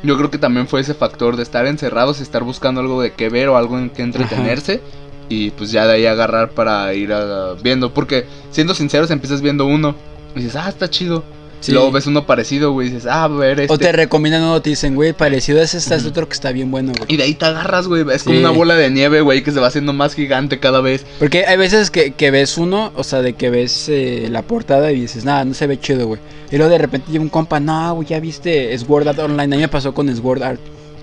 yo 0.02 0.18
creo 0.18 0.32
que 0.32 0.38
también 0.40 0.68
fue 0.68 0.82
ese 0.82 0.96
factor 0.96 1.36
de 1.36 1.44
estar 1.44 1.68
encerrados 1.68 2.20
y 2.20 2.24
estar 2.24 2.44
buscando 2.44 2.82
algo 2.82 3.02
de 3.04 3.14
qué 3.14 3.30
ver 3.30 3.50
o 3.50 3.58
algo 3.58 3.78
en 3.78 3.92
que 3.92 4.02
entretenerse 4.02 4.82
y 5.30 5.50
pues 5.52 5.72
ya 5.72 5.88
de 5.88 5.94
ahí 5.94 6.06
agarrar 6.06 6.52
para 6.52 6.94
ir 6.94 7.12
a- 7.14 7.54
viendo 7.62 7.94
porque 7.94 8.26
siendo 8.52 8.74
sinceros 8.76 9.10
empiezas 9.12 9.42
viendo 9.42 9.66
uno 9.66 9.96
y 10.36 10.40
dices 10.40 10.56
ah 10.56 10.70
está 10.70 10.90
chido 10.90 11.24
Sí. 11.62 11.72
y 11.72 11.74
luego 11.74 11.92
ves 11.92 12.06
uno 12.06 12.28
parecido 12.28 12.74
güey 12.74 12.90
y 12.90 12.92
dices 12.92 13.08
ah 13.10 13.24
a 13.24 13.28
ver 13.28 13.62
este 13.62 13.74
O 13.74 13.78
te 13.80 13.92
recomiendan 13.92 14.44
uno, 14.44 14.62
te 14.62 14.70
dicen, 14.70 14.94
güey, 14.94 15.14
parecido 15.14 15.62
a 15.62 15.64
ese, 15.64 15.78
está 15.78 15.96
Ujú. 15.96 16.10
otro 16.10 16.28
que 16.28 16.34
está 16.34 16.52
bien 16.52 16.70
bueno, 16.70 16.92
güey. 16.96 17.06
y 17.12 17.18
de 17.18 17.24
ahí 17.24 17.34
te 17.34 17.46
agarras 17.46 17.88
güey 17.88 18.06
es 18.14 18.22
como 18.24 18.38
una 18.38 18.52
bola 18.52 18.76
de 18.76 18.92
nieve 18.92 19.22
güey 19.22 19.42
que 19.42 19.52
se 19.52 19.60
va 19.60 19.68
haciendo 19.68 19.92
más 19.92 20.14
gigante 20.14 20.60
cada 20.60 20.82
vez 20.82 21.06
Porque 21.18 21.46
hay 21.48 21.58
veces 21.58 21.90
que, 21.90 22.12
que 22.12 22.30
ves 22.30 22.60
uno, 22.60 22.92
o 22.96 23.04
sea, 23.04 23.24
de 23.24 23.34
que 23.34 23.50
ves 23.50 23.90
eh, 23.90 24.28
la 24.30 24.44
portada 24.44 24.92
y 24.92 25.00
dices, 25.00 25.26
nada, 25.26 25.44
no 25.44 25.56
se 25.56 25.66
ve 25.66 25.80
chido, 25.80 26.06
güey. 26.06 26.20
Y 26.52 26.58
luego 26.58 26.72
de 26.72 26.78
repente 26.78 27.12
llega 27.12 27.24
un 27.24 27.30
compa, 27.30 27.60
no, 27.60 27.96
güey, 27.96 28.08
ya 28.10 28.20
viste 28.20 28.78
Sword 28.78 29.08
Art 29.08 29.20
Online. 29.20 29.44
A 29.56 29.58
mí 29.58 29.64
me 29.64 29.68
pasó 29.68 29.92
con 29.94 30.14
Sword 30.16 30.44
Art. 30.44 30.60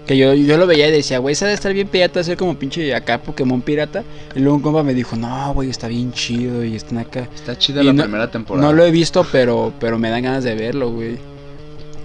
Que 0.06 0.16
yo, 0.16 0.34
yo 0.34 0.56
lo 0.58 0.66
veía 0.66 0.88
y 0.88 0.90
decía, 0.90 1.18
güey, 1.18 1.32
esa 1.34 1.44
debe 1.46 1.54
estar 1.54 1.72
bien 1.72 1.86
pirata, 1.86 2.24
ser 2.24 2.36
como 2.36 2.56
pinche 2.58 2.92
acá 2.94 3.22
Pokémon 3.22 3.62
pirata. 3.62 4.02
Y 4.34 4.40
luego 4.40 4.56
un 4.56 4.62
compa 4.62 4.82
me 4.82 4.94
dijo, 4.94 5.14
no, 5.16 5.54
güey, 5.54 5.70
está 5.70 5.86
bien 5.86 6.12
chido 6.12 6.64
y 6.64 6.74
están 6.74 6.98
acá. 6.98 7.28
está 7.34 7.56
chida 7.56 7.82
Y 7.82 7.86
la 7.86 7.92
no- 7.92 8.02
primera 8.02 8.30
temporada 8.30 8.66
No 8.66 8.72
lo 8.72 8.84
he 8.84 8.90
visto, 8.90 9.24
pero, 9.30 9.72
pero 9.78 9.98
me 9.98 10.10
dan 10.10 10.22
ganas 10.22 10.42
de 10.44 10.54
verlo, 10.56 10.90
güey. 10.90 11.18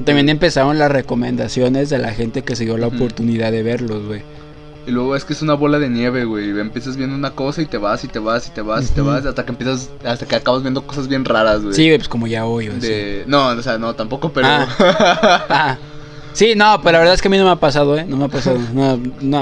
También 0.05 0.29
empezaron 0.29 0.77
las 0.77 0.91
recomendaciones 0.91 1.89
de 1.89 1.97
la 1.97 2.12
gente 2.13 2.43
que 2.43 2.55
se 2.55 2.65
dio 2.65 2.77
la 2.77 2.86
oportunidad 2.88 3.51
de 3.51 3.63
verlos, 3.63 4.05
güey. 4.05 4.21
y 4.86 4.91
luego 4.91 5.15
es 5.15 5.25
que 5.25 5.33
es 5.33 5.41
una 5.41 5.53
bola 5.55 5.79
de 5.79 5.89
nieve 5.89 6.23
güey 6.23 6.49
empiezas 6.62 6.95
viendo 6.95 7.13
una 7.13 7.31
cosa 7.31 7.62
y 7.62 7.65
te 7.65 7.77
vas 7.77 8.05
y 8.05 8.07
te 8.07 8.19
vas 8.19 8.47
y 8.47 8.51
te 8.51 8.62
vas 8.62 8.89
y 8.89 8.93
te 8.93 9.01
vas 9.01 9.25
hasta 9.25 9.43
que 9.43 9.51
empiezas 9.51 9.89
hasta 10.05 10.25
que 10.25 10.36
acabas 10.38 10.62
viendo 10.62 10.81
cosas 10.88 11.10
bien 11.10 11.25
raras 11.25 11.62
güey 11.62 11.73
Sí, 11.73 11.91
pues 11.93 12.07
como 12.07 12.25
ya 12.25 12.45
hoy, 12.45 12.67
güey. 12.67 12.79
sí. 12.79 12.88
de 12.88 13.23
no 13.27 13.47
o 13.47 13.62
sea 13.62 13.77
no 13.77 13.95
tampoco 13.95 14.31
pero 14.31 14.47
Ah. 14.49 15.77
Sí, 16.38 16.54
no, 16.56 16.80
pero 16.84 16.91
la 16.93 17.00
verdad 17.00 17.15
es 17.15 17.21
que 17.23 17.30
a 17.30 17.32
mí 17.32 17.38
no 17.39 17.45
me 17.45 17.50
ha 17.50 17.56
pasado, 17.56 17.97
¿eh? 17.97 18.06
No 18.08 18.15
me 18.15 18.26
ha 18.26 18.28
pasado. 18.28 18.60
No, 18.71 18.95
no. 19.21 19.41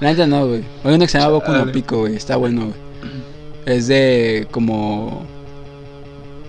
La 0.00 0.10
neta 0.10 0.26
no, 0.26 0.44
güey. 0.44 0.64
Hay 0.82 0.94
uno 0.94 0.98
que 0.98 1.06
se 1.08 1.18
llama 1.18 1.30
Boku 1.34 1.52
no. 1.52 1.70
Pico, 1.70 1.98
güey. 2.00 2.16
Está 2.16 2.34
bueno, 2.34 2.62
güey. 2.62 2.74
Es 3.64 3.86
de 3.86 4.48
como... 4.50 5.24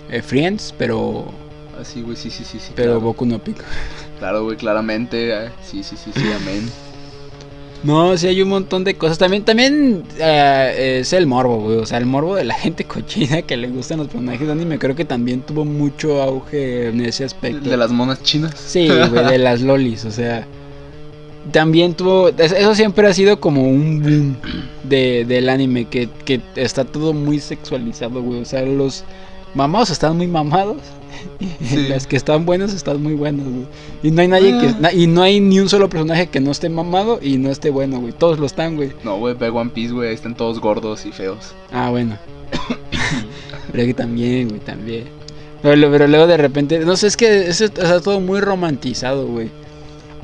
eh, 0.10 0.24
Friends, 0.24 0.74
pero... 0.80 1.26
Así, 1.80 2.02
güey, 2.02 2.16
sí, 2.18 2.32
sí, 2.32 2.44
sí, 2.44 2.58
sí. 2.58 2.72
Pero 2.76 2.94
claro. 2.94 3.02
Boku 3.02 3.24
no 3.28 3.38
Pico. 3.38 3.62
Claro, 4.18 4.46
güey, 4.46 4.58
claramente. 4.58 5.30
eh, 5.32 5.50
Sí, 5.64 5.84
sí, 5.84 5.96
sí, 5.96 6.10
sí, 6.12 6.24
amén. 6.42 6.68
No, 7.84 8.16
sí 8.16 8.28
hay 8.28 8.42
un 8.42 8.50
montón 8.50 8.84
de 8.84 8.94
cosas. 8.96 9.18
También, 9.18 9.44
también 9.44 10.04
eh, 10.20 11.00
es 11.02 11.14
el 11.14 11.26
morbo, 11.26 11.62
güey. 11.62 11.78
O 11.78 11.86
sea, 11.86 11.98
el 11.98 12.06
morbo 12.06 12.36
de 12.36 12.44
la 12.44 12.54
gente 12.66 12.84
cochina 12.86 13.42
que 13.42 13.58
le 13.58 13.70
gustan 13.70 13.98
los 14.00 14.08
personajes 14.08 14.46
de 14.46 14.52
anime. 14.54 14.78
Creo 14.78 14.96
que 14.96 15.06
también 15.06 15.42
tuvo 15.42 15.66
mucho 15.66 16.22
auge 16.22 16.90
en 16.90 17.02
ese 17.04 17.24
aspecto. 17.24 17.70
De 17.70 17.78
las 17.78 17.92
monas 17.92 18.22
chinas. 18.24 18.54
Sí, 18.56 18.88
güey, 18.88 19.26
de 19.26 19.38
las 19.38 19.62
lolis, 19.62 20.06
o 20.06 20.12
sea. 20.12 20.46
También 21.52 21.96
tuvo. 21.96 22.30
es- 22.30 22.52
Eso 22.52 22.76
siempre 22.76 23.08
ha 23.08 23.14
sido 23.16 23.40
como 23.40 23.64
un 23.68 24.00
boom 24.02 24.36
de, 24.84 25.26
del 25.26 25.50
anime, 25.50 25.86
que, 25.86 26.08
que 26.24 26.40
está 26.56 26.86
todo 26.86 27.14
muy 27.14 27.40
sexualizado, 27.40 28.22
güey. 28.22 28.42
O 28.42 28.46
sea, 28.46 28.62
los 28.62 29.04
mamados 29.56 29.90
están 29.90 30.18
muy 30.18 30.28
mamados. 30.28 30.78
Sí. 31.70 31.88
las 31.88 32.08
que 32.08 32.16
están 32.18 32.46
buenas 32.46 32.74
están 32.74 33.02
muy 33.02 33.14
buenas, 33.14 33.46
güey. 33.46 33.66
Y 34.04 34.12
no 34.12 34.22
hay 34.22 34.28
nadie 34.28 34.60
que. 34.60 34.68
Ah. 34.68 34.78
na- 34.80 34.94
y 34.94 35.06
no 35.08 35.22
hay 35.22 35.40
ni 35.40 35.60
un 35.60 35.70
solo 35.70 35.88
personaje 35.90 36.28
que 36.28 36.40
no 36.40 36.52
esté 36.52 36.70
mamado 36.70 37.20
y 37.22 37.38
no 37.38 37.50
esté 37.52 37.70
bueno, 37.70 38.00
güey. 38.00 38.14
Todos 38.14 38.40
lo 38.40 38.46
están, 38.48 38.76
güey. 38.76 38.92
No, 39.04 39.18
güey, 39.18 39.36
ve 39.36 39.50
One 39.50 39.70
Piece, 39.72 39.94
güey. 39.94 40.10
ahí 40.10 40.16
Están 40.16 40.36
todos 40.36 40.60
gordos 40.60 41.06
y 41.06 41.12
feos. 41.12 41.54
Ah, 41.72 41.90
bueno. 41.90 42.18
pero 43.72 43.86
que 43.86 43.94
también, 43.94 44.50
güey, 44.50 44.60
también. 44.62 45.06
Pero, 45.62 45.76
luego 45.76 46.28
de 46.28 46.38
repente, 46.38 46.80
no 46.80 46.96
sé, 46.96 47.08
es 47.08 47.18
que 47.18 47.48
eso 47.48 47.66
está 47.66 48.00
todo 48.02 48.20
muy 48.20 48.40
romantizado, 48.40 49.28
güey. 49.28 49.48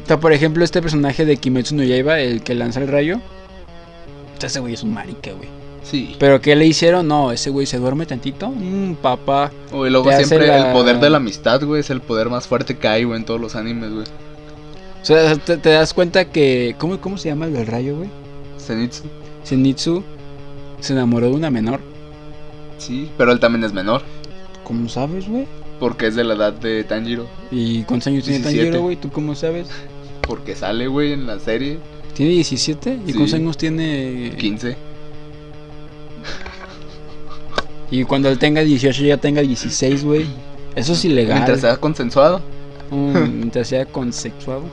O 0.04 0.08
sea, 0.08 0.20
por 0.20 0.34
ejemplo, 0.34 0.64
este 0.64 0.82
personaje 0.82 1.26
de 1.26 1.38
Kimetsu 1.38 1.76
no 1.76 1.84
Yaiba, 1.84 2.20
el 2.20 2.42
que 2.42 2.56
lanza 2.56 2.80
el 2.80 2.88
rayo. 2.88 3.18
o 3.18 4.40
sea, 4.40 4.48
ese 4.48 4.60
güey 4.60 4.74
es 4.74 4.84
un 4.84 4.94
marica, 4.94 5.32
güey. 5.34 5.50
Sí. 5.90 6.16
Pero 6.20 6.42
¿qué 6.42 6.56
le 6.56 6.66
hicieron? 6.66 7.08
No, 7.08 7.32
ese 7.32 7.50
güey 7.50 7.66
se 7.66 7.78
duerme 7.78 8.06
tantito. 8.06 8.50
Mmm, 8.50 8.96
papá. 8.96 9.52
Güey, 9.72 9.90
luego 9.92 10.12
siempre 10.12 10.48
la- 10.48 10.68
el 10.68 10.74
poder 10.74 11.00
de 11.00 11.10
la 11.10 11.18
amistad, 11.18 11.64
güey, 11.64 11.80
es 11.80 11.90
el 11.90 12.02
poder 12.02 12.30
más 12.30 12.46
fuerte 12.48 12.78
que 12.78 12.88
hay, 12.88 13.04
güey, 13.06 13.18
en 13.20 13.26
todos 13.26 13.40
los 13.40 13.56
animes, 13.56 13.92
güey. 13.94 14.06
O 15.02 15.06
sea, 15.06 15.36
te, 15.38 15.56
te 15.58 15.70
das 15.70 15.94
cuenta 15.94 16.26
que... 16.26 16.76
¿cómo, 16.78 17.00
¿Cómo 17.00 17.18
se 17.18 17.30
llama 17.30 17.46
el 17.46 17.54
del 17.54 17.68
rayo, 17.68 17.96
güey? 17.98 18.10
Zenitsu. 18.60 19.04
Zenitsu 19.46 20.04
se 20.82 20.92
enamoró 20.94 21.28
de 21.30 21.36
una 21.36 21.50
menor. 21.50 21.80
Sí, 22.78 23.10
pero 23.18 23.32
él 23.32 23.40
también 23.40 23.64
es 23.64 23.72
menor. 23.74 24.02
¿Cómo 24.66 24.90
sabes, 24.90 25.30
güey? 25.30 25.46
Porque 25.80 26.08
es 26.08 26.16
de 26.16 26.24
la 26.26 26.34
edad 26.34 26.54
de 26.54 26.84
Tanjiro. 26.84 27.28
¿Y 27.52 27.84
cuántos 27.84 28.08
años 28.08 28.26
tiene 28.26 28.40
17. 28.40 28.58
Tanjiro, 28.66 28.82
güey? 28.84 28.98
¿Tú 28.98 29.10
cómo 29.10 29.36
sabes? 29.36 29.68
Porque 30.22 30.56
sale, 30.56 30.88
güey, 30.88 31.14
en 31.14 31.26
la 31.28 31.40
serie. 31.40 31.78
¿Tiene 32.14 32.32
17? 32.34 33.00
¿Y 33.06 33.12
Sí. 33.12 33.14
cuántos 33.14 33.34
años 33.36 33.58
tiene? 33.58 34.34
15. 34.38 34.76
Y 37.90 38.04
cuando 38.04 38.30
él 38.30 38.38
tenga 38.38 38.62
18 38.62 39.04
ya 39.04 39.18
tenga 39.18 39.42
16, 39.42 40.04
güey. 40.04 40.26
Eso 40.76 40.94
es 40.94 41.06
ilegal. 41.06 41.36
Mientras 41.36 41.62
sea 41.62 41.78
consensuado. 41.78 42.42
Mm, 42.92 43.18
mientras 43.38 43.68
sea 43.68 43.86
consexuado. 43.86 44.64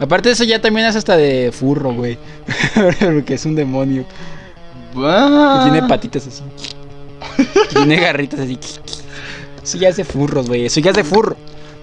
Aparte 0.00 0.30
de 0.30 0.32
eso 0.32 0.44
ya 0.44 0.60
también 0.60 0.86
es 0.86 0.96
hasta 0.96 1.16
de 1.16 1.52
furro, 1.52 1.92
güey. 1.92 2.18
Porque 3.00 3.34
es 3.34 3.44
un 3.44 3.54
demonio. 3.54 4.04
Que 4.94 5.70
tiene 5.70 5.86
patitas 5.86 6.26
así. 6.26 6.42
Que 7.68 7.74
tiene 7.74 7.96
garritas 8.00 8.40
así. 8.40 8.58
Eso 9.62 9.78
ya 9.78 9.88
es 9.90 9.96
de 9.96 10.04
furros, 10.04 10.48
güey. 10.48 10.64
Eso 10.66 10.80
ya 10.80 10.90
es 10.90 10.96
de 10.96 11.04
furro. 11.04 11.36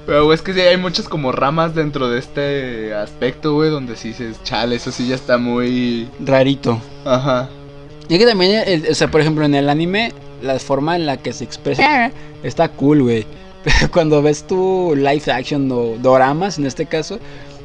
Pero, 0.07 0.31
es 0.33 0.41
que 0.41 0.53
sí 0.53 0.61
hay 0.61 0.77
muchas 0.77 1.07
como 1.09 1.31
ramas 1.33 1.75
dentro 1.75 2.09
de 2.09 2.19
este 2.19 2.93
aspecto, 2.95 3.53
güey, 3.53 3.69
donde 3.69 3.97
sí 3.97 4.09
dices, 4.09 4.41
chale, 4.43 4.77
eso 4.77 4.89
sí 4.91 5.05
ya 5.07 5.15
está 5.15 5.37
muy... 5.37 6.07
Rarito. 6.19 6.81
Ajá. 7.03 7.49
Y 8.09 8.17
que 8.17 8.25
también, 8.25 8.63
el- 8.65 8.87
o 8.91 8.95
sea, 8.95 9.09
por 9.09 9.21
ejemplo, 9.21 9.43
en 9.45 9.55
el 9.55 9.69
anime, 9.69 10.13
la 10.41 10.57
forma 10.59 10.95
en 10.95 11.05
la 11.05 11.17
que 11.17 11.33
se 11.33 11.43
expresa 11.43 12.11
está 12.43 12.69
cool, 12.69 13.03
güey. 13.03 13.25
cuando 13.91 14.21
ves 14.21 14.43
tu 14.43 14.93
live 14.95 15.23
action 15.31 15.69
o 15.71 15.97
doramas 16.01 16.57
en 16.57 16.65
este 16.65 16.85
caso, 16.85 17.19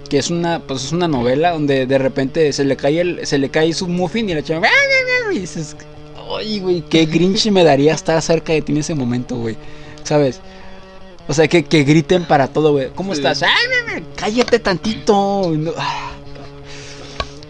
que 0.09 0.19
es 0.19 0.31
una 0.31 0.59
pues 0.61 0.85
es 0.85 0.93
una 0.93 1.07
novela 1.09 1.53
donde 1.53 1.87
de 1.87 1.99
repente 1.99 2.53
se 2.53 2.65
le 2.65 2.77
cae 2.77 3.01
el 3.01 3.27
se 3.27 3.39
le 3.39 3.49
cae 3.51 3.73
su 3.73 3.87
muffin 3.89 4.29
y 4.29 4.35
la 4.35 4.43
chava 4.43 4.67
y 5.33 5.39
dices, 5.39 5.77
"Ay, 6.37 6.59
güey, 6.61 6.81
qué 6.83 7.07
grinch 7.07 7.47
me 7.51 7.63
daría 7.65 7.95
estar 7.95 8.21
cerca 8.21 8.53
de 8.53 8.63
ti 8.63 8.73
en 8.73 8.79
ese 8.79 8.95
momento, 8.95 9.37
güey." 9.37 9.57
¿Sabes? 10.03 10.41
O 11.29 11.35
sea, 11.35 11.47
que, 11.47 11.63
que 11.65 11.85
griten 11.85 12.25
para 12.25 12.49
todo, 12.49 12.73
güey. 12.73 12.89
¿Cómo 12.95 13.15
Sí. 13.15 13.21
estás? 13.21 13.43
"Ay, 13.45 14.03
cállate 14.17 14.59
tantito. 14.59 15.53
No- 15.57 15.73
ah. 15.79 16.12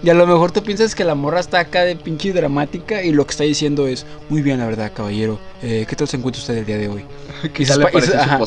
Y 0.05 0.11
a 0.11 0.15
lo 0.15 0.27
mejor 0.27 0.51
tú 0.51 0.63
piensas 0.65 0.95
que 0.97 1.05
la 1.05 1.15
morra 1.15 1.39
está 1.39 1.61
acá 1.61 1.83
de 1.83 1.95
pinche 1.95 2.33
dramática 2.33 3.05
y 3.05 3.13
lo 3.13 3.25
que 3.25 3.31
está 3.31 3.45
diciendo 3.45 3.87
es, 3.87 4.05
muy 4.29 4.43
bien, 4.43 4.59
la 4.59 4.67
verdad, 4.67 4.91
caballero. 4.93 5.39
Eh, 5.63 5.87
¿Qué 5.89 5.95
tal 5.95 6.09
se 6.09 6.17
encuentra 6.17 6.41
usted 6.41 6.57
el 6.59 6.67
día 6.67 6.77
de 6.79 6.89
hoy? 6.89 7.05
Quizá 7.55 7.75
sus 7.75 7.79
le 7.79 7.85
pa- 7.85 7.91
y 7.91 7.93
parece 7.95 8.13
su- 8.13 8.19
ajá. 8.19 8.39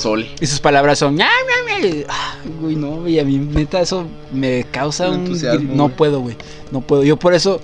Y 0.41 0.45
sus 0.47 0.59
palabras 0.59 0.99
son, 0.99 1.15
"Ña, 1.15 1.29
ña, 1.29 1.79
ña". 1.79 2.05
Ah, 2.09 2.35
güey, 2.61 2.75
no, 2.75 2.97
güey, 3.01 3.19
a 3.19 3.23
mí 3.23 3.37
neta 3.37 3.79
eso 3.79 4.05
me 4.33 4.65
causa 4.69 5.09
Un 5.09 5.15
un... 5.15 5.25
entusiasmo, 5.27 5.73
No 5.75 5.87
puedo, 5.89 6.19
güey, 6.19 6.35
no 6.71 6.81
puedo. 6.81 7.03
Yo 7.05 7.15
por 7.17 7.33
eso 7.33 7.61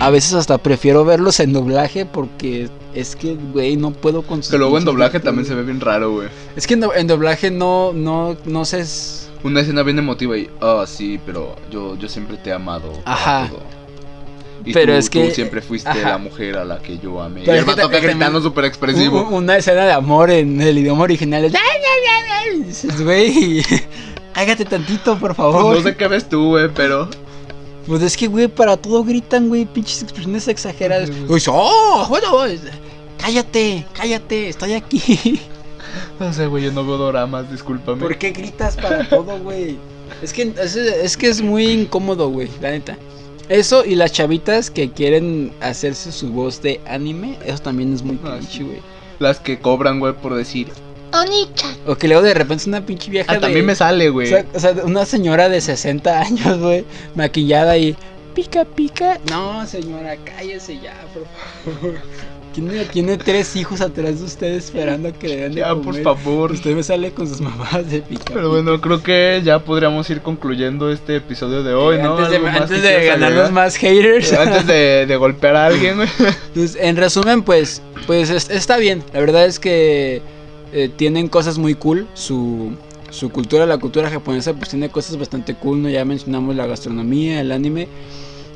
a 0.00 0.10
veces 0.10 0.34
hasta 0.34 0.58
prefiero 0.58 1.04
verlos 1.04 1.38
en 1.38 1.52
doblaje 1.52 2.06
porque 2.06 2.68
es 2.94 3.14
que, 3.14 3.36
güey, 3.52 3.76
no 3.76 3.92
puedo 3.92 4.22
con 4.22 4.42
sus 4.42 4.50
Que 4.50 4.58
luego 4.58 4.76
en 4.76 4.84
doblaje 4.84 5.20
también 5.20 5.46
se 5.46 5.54
ve 5.54 5.62
bien 5.62 5.80
raro, 5.80 6.10
güey. 6.12 6.28
Es 6.56 6.66
que 6.66 6.74
en, 6.74 6.80
do- 6.80 6.94
en 6.94 7.06
doblaje 7.06 7.52
no, 7.52 7.92
no, 7.92 8.36
no 8.44 8.64
sé... 8.64 8.80
es- 8.80 9.29
Una 9.42 9.60
escena 9.60 9.82
bien 9.82 9.98
emotiva 9.98 10.36
y, 10.36 10.50
ah, 10.60 10.84
sí, 10.86 11.18
pero 11.24 11.56
yo, 11.70 11.96
yo 11.96 12.08
siempre 12.08 12.36
te 12.36 12.50
he 12.50 12.52
amado. 12.52 12.92
Ajá. 13.04 13.48
todo". 13.50 13.62
Y 14.64 14.74
Pero 14.74 14.92
tú- 14.92 14.98
es 14.98 15.08
que- 15.08 15.28
Tú 15.28 15.34
siempre 15.34 15.62
fuiste 15.62 15.88
ajá. 15.88 16.10
la 16.10 16.18
mujer 16.18 16.58
a 16.58 16.64
la 16.66 16.78
que 16.80 16.98
yo 16.98 17.22
amé. 17.22 17.40
Pero 17.46 17.56
y 17.56 17.58
el 17.60 17.64
vato 17.64 17.86
acá 17.86 17.98
gritando 18.00 18.42
súper 18.42 18.66
expresivo. 18.66 19.22
Una 19.30 19.56
escena 19.56 19.86
de 19.86 19.92
amor 19.92 20.30
en 20.30 20.60
el 20.60 20.76
idioma 20.78 21.04
original 21.04 21.44
es... 21.46 21.54
Dices, 22.66 23.02
güey, 23.02 23.62
cállate 24.34 24.64
tantito, 24.66 25.18
por 25.18 25.34
favor. 25.34 25.62
Pues 25.72 25.84
no 25.84 25.90
sé 25.90 25.96
qué 25.96 26.08
ves 26.08 26.28
tú, 26.28 26.50
güey, 26.50 26.68
pero. 26.74 27.08
Pues 27.86 28.02
es 28.02 28.16
que, 28.16 28.26
güey, 28.28 28.48
para 28.48 28.76
todo 28.76 29.02
gritan, 29.02 29.48
güey, 29.48 29.64
pinches 29.64 30.02
expresiones 30.02 30.46
exageradas. 30.48 31.10
Uy, 31.28 31.42
¡Oh! 31.48 32.06
Bueno, 32.08 32.28
cállate, 33.18 33.86
cállate, 33.94 34.48
estoy 34.50 34.74
aquí. 34.74 35.40
No 36.20 36.32
sé, 36.32 36.46
güey, 36.46 36.64
yo 36.64 36.72
no 36.72 36.84
veo 36.84 36.96
doramas, 36.98 37.50
discúlpame. 37.50 38.00
¿Por 38.02 38.16
qué 38.18 38.30
gritas 38.30 38.76
para 38.76 39.08
todo, 39.08 39.38
güey? 39.38 39.76
Es 40.22 40.32
que 40.32 40.52
es, 40.60 40.76
es 40.76 41.16
que 41.16 41.28
es 41.28 41.40
muy 41.42 41.66
incómodo, 41.68 42.28
güey, 42.30 42.48
la 42.60 42.70
neta. 42.70 42.96
Eso 43.48 43.84
y 43.84 43.94
las 43.96 44.12
chavitas 44.12 44.70
que 44.70 44.90
quieren 44.92 45.52
hacerse 45.60 46.12
su 46.12 46.30
voz 46.30 46.62
de 46.62 46.80
anime, 46.86 47.36
eso 47.44 47.58
también 47.62 47.92
es 47.94 48.02
muy 48.02 48.18
Ah, 48.24 48.36
pinche, 48.38 48.62
güey. 48.62 48.78
Las 49.18 49.40
que 49.40 49.58
cobran, 49.58 49.98
güey, 49.98 50.12
por 50.14 50.34
decir. 50.34 50.68
O 51.86 51.96
que 51.96 52.06
luego 52.06 52.22
de 52.22 52.34
repente 52.34 52.62
es 52.62 52.66
una 52.68 52.86
pinche 52.86 53.10
vieja 53.10 53.32
Hasta 53.32 53.46
a 53.46 53.48
de... 53.50 53.56
mí 53.56 53.62
me 53.62 53.74
sale, 53.74 54.08
o 54.10 54.12
güey. 54.12 54.28
sea, 54.28 54.44
o 54.54 54.60
sea, 54.60 54.72
una 54.84 55.04
señora 55.04 55.48
de 55.48 55.60
60 55.60 56.20
años, 56.20 56.58
güey, 56.60 56.84
maquillada 57.16 57.76
y 57.76 57.96
pica, 58.34 58.64
pica. 58.64 59.18
No, 59.28 59.66
señora, 59.66 60.16
cállese 60.24 60.78
ya, 60.78 60.94
por 61.12 61.74
favor. 61.74 61.98
Tiene, 62.52 62.84
tiene 62.86 63.16
tres 63.16 63.54
hijos 63.54 63.80
atrás 63.80 64.18
de 64.18 64.24
usted 64.26 64.54
esperando 64.54 65.08
a 65.08 65.12
que 65.12 65.28
le 65.28 65.36
den 65.36 65.54
de 65.54 65.60
Ya, 65.60 65.68
comer. 65.70 65.84
por 65.84 66.02
favor. 66.02 66.50
Usted 66.52 66.74
me 66.74 66.82
sale 66.82 67.12
con 67.12 67.28
sus 67.28 67.40
mamás 67.40 67.88
de 67.88 68.02
pica. 68.02 68.24
Pero 68.34 68.50
bueno, 68.50 68.80
creo 68.80 69.02
que 69.02 69.40
ya 69.44 69.60
podríamos 69.60 70.10
ir 70.10 70.20
concluyendo 70.20 70.90
este 70.90 71.16
episodio 71.16 71.62
de 71.62 71.74
hoy, 71.74 71.98
¿no? 71.98 72.16
Antes 72.16 72.30
de, 72.30 72.36
¿Algo 72.38 72.48
más 72.50 72.60
antes 72.62 72.82
de 72.82 73.04
ganarnos 73.06 73.52
más 73.52 73.76
haters. 73.76 74.32
Antes 74.32 74.66
de, 74.66 75.06
de 75.06 75.16
golpear 75.16 75.54
a 75.54 75.66
alguien, 75.66 75.96
güey. 75.96 76.08
Pues, 76.54 76.76
en 76.80 76.96
resumen, 76.96 77.42
pues, 77.42 77.82
pues 78.06 78.30
es- 78.30 78.50
está 78.50 78.76
bien. 78.78 79.04
La 79.12 79.20
verdad 79.20 79.44
es 79.46 79.60
que 79.60 80.20
eh, 80.72 80.90
tienen 80.96 81.28
cosas 81.28 81.56
muy 81.58 81.74
cool. 81.74 82.08
Su, 82.14 82.72
su 83.10 83.30
cultura, 83.30 83.64
la 83.66 83.78
cultura 83.78 84.10
japonesa, 84.10 84.54
pues 84.54 84.70
tiene 84.70 84.88
cosas 84.88 85.16
bastante 85.16 85.54
cool. 85.54 85.82
¿no? 85.82 85.88
Ya 85.88 86.04
mencionamos 86.04 86.56
la 86.56 86.66
gastronomía, 86.66 87.40
el 87.40 87.52
anime. 87.52 87.86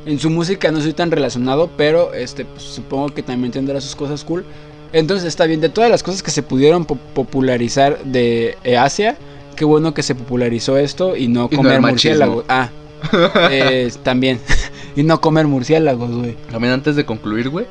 En 0.07 0.19
su 0.19 0.29
música 0.31 0.71
no 0.71 0.81
soy 0.81 0.93
tan 0.93 1.11
relacionado, 1.11 1.71
pero 1.77 2.13
este, 2.15 2.45
pues, 2.45 2.63
supongo 2.63 3.09
que 3.15 3.23
también 3.23 3.53
tendrá 3.53 3.81
sus 3.81 3.97
cosas 3.97 4.23
cool. 4.25 4.45
Entonces 4.93 5.27
está 5.27 5.47
bien. 5.47 5.61
De 5.61 5.69
todas 5.71 5.91
las 5.91 6.03
cosas 6.03 6.23
que 6.23 6.31
se 6.31 6.43
pudieron 6.43 6.85
po- 6.85 6.99
popularizar 7.15 8.03
de 8.05 8.57
eh, 8.65 8.77
Asia, 8.77 9.17
qué 9.57 9.65
bueno 9.65 9.95
que 9.95 10.03
se 10.03 10.15
popularizó 10.15 10.77
esto 10.77 11.17
y 11.17 11.27
no 11.29 11.49
Y 11.51 11.57
comer 11.57 11.81
murciélagos. 11.81 12.45
Ah, 12.49 12.69
eh, 13.51 13.91
también. 14.03 14.39
y 14.97 15.03
no 15.03 15.21
comer 15.21 15.47
murciélagos, 15.47 16.11
güey. 16.11 16.37
También 16.51 16.75
antes 16.75 16.97
de 16.97 17.05
concluir, 17.05 17.49
güey. 17.49 17.67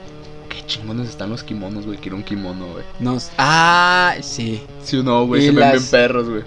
Qué 0.50 0.66
chingones 0.66 1.10
están 1.10 1.30
los 1.30 1.44
kimonos, 1.44 1.86
güey. 1.86 1.98
Quiero 1.98 2.18
un 2.18 2.24
kimono, 2.24 2.66
güey. 2.74 2.84
Nos... 3.00 3.30
Ah, 3.38 4.16
sí. 4.22 4.62
Sí 4.84 4.98
o 4.98 5.04
no, 5.04 5.26
güey. 5.26 5.42
Se 5.44 5.48
ven 5.52 5.60
las- 5.60 5.72
bien 5.74 5.86
perros, 5.90 6.30
güey. 6.30 6.44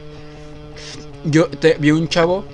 Yo 1.24 1.46
te- 1.48 1.76
vi 1.78 1.90
un 1.90 2.08
chavo 2.08 2.44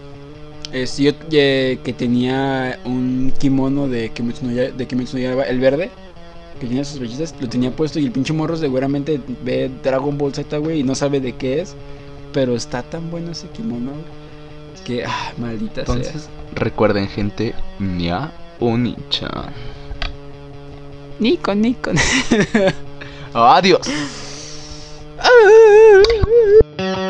este, 0.72 1.02
yo, 1.04 1.12
eh, 1.32 1.78
que 1.84 1.92
tenía 1.92 2.78
un 2.84 3.32
kimono 3.38 3.88
de 3.88 4.10
Kimetsu 4.10 4.46
no, 4.46 4.52
Ya- 4.52 4.70
de 4.70 4.86
Kimetsu 4.86 5.16
no 5.16 5.22
Yaiba, 5.22 5.44
el 5.44 5.60
verde, 5.60 5.90
que 6.60 6.66
tenía 6.66 6.84
sus 6.84 6.98
flechitas, 6.98 7.34
lo 7.40 7.48
tenía 7.48 7.70
puesto 7.70 7.98
y 7.98 8.06
el 8.06 8.12
pinche 8.12 8.32
morro 8.32 8.56
seguramente 8.56 9.20
ve 9.44 9.70
Dragon 9.82 10.16
Ball 10.16 10.32
Z, 10.34 10.56
güey, 10.58 10.80
y 10.80 10.82
no 10.82 10.94
sabe 10.94 11.20
de 11.20 11.32
qué 11.34 11.60
es, 11.60 11.74
pero 12.32 12.54
está 12.56 12.82
tan 12.82 13.10
bueno 13.10 13.32
ese 13.32 13.48
kimono, 13.48 13.92
que, 14.84 15.04
ah, 15.04 15.32
maldita 15.38 15.84
sea. 15.86 15.94
Entonces, 15.94 16.28
recuerden, 16.54 17.08
gente. 17.08 17.54
Nia 17.78 18.32
o 18.58 18.76
Nicha. 18.76 19.28
Nico, 21.20 21.54
Nico. 21.54 21.92
Adiós. 23.34 23.86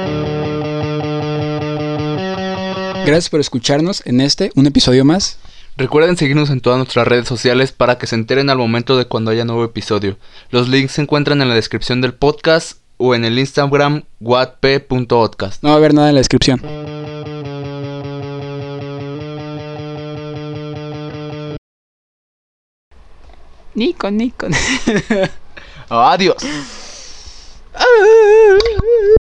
Gracias 3.05 3.31
por 3.31 3.41
escucharnos 3.41 4.03
en 4.07 4.21
este, 4.21 4.53
un 4.55 4.67
episodio 4.67 5.05
más. 5.05 5.39
Recuerden 5.77 6.17
seguirnos 6.17 6.51
en 6.51 6.61
todas 6.61 6.79
nuestras 6.79 7.09
redes 7.09 7.27
sociales 7.27 7.73
para 7.73 7.99
que 7.99 8.07
se 8.07 8.15
enteren 8.15 8.51
al 8.51 8.59
momento 8.59 8.97
de 8.97 9.07
cuando 9.07 9.31
haya 9.31 9.45
nuevo 9.45 9.65
episodio. 9.65 10.19
Los 10.51 10.69
links 10.69 10.93
se 10.93 11.03
encuentran 11.03 11.41
en 11.43 11.49
la 11.49 11.55
descripción 11.55 12.01
del 12.01 12.15
podcast 12.15 12.79
o 12.99 13.15
en 13.15 13.25
el 13.25 13.39
Instagram 13.39 14.03
watp.podcast. 14.21 15.63
No 15.63 15.71
va 15.71 15.75
a 15.75 15.79
haber 15.79 15.95
nada 15.95 16.11
en 16.11 16.15
la 16.15 16.21
descripción. 16.21 16.61
Nico, 23.75 24.11
Nico. 24.11 24.47
Adiós. 25.89 26.37
Ah. 27.75 27.87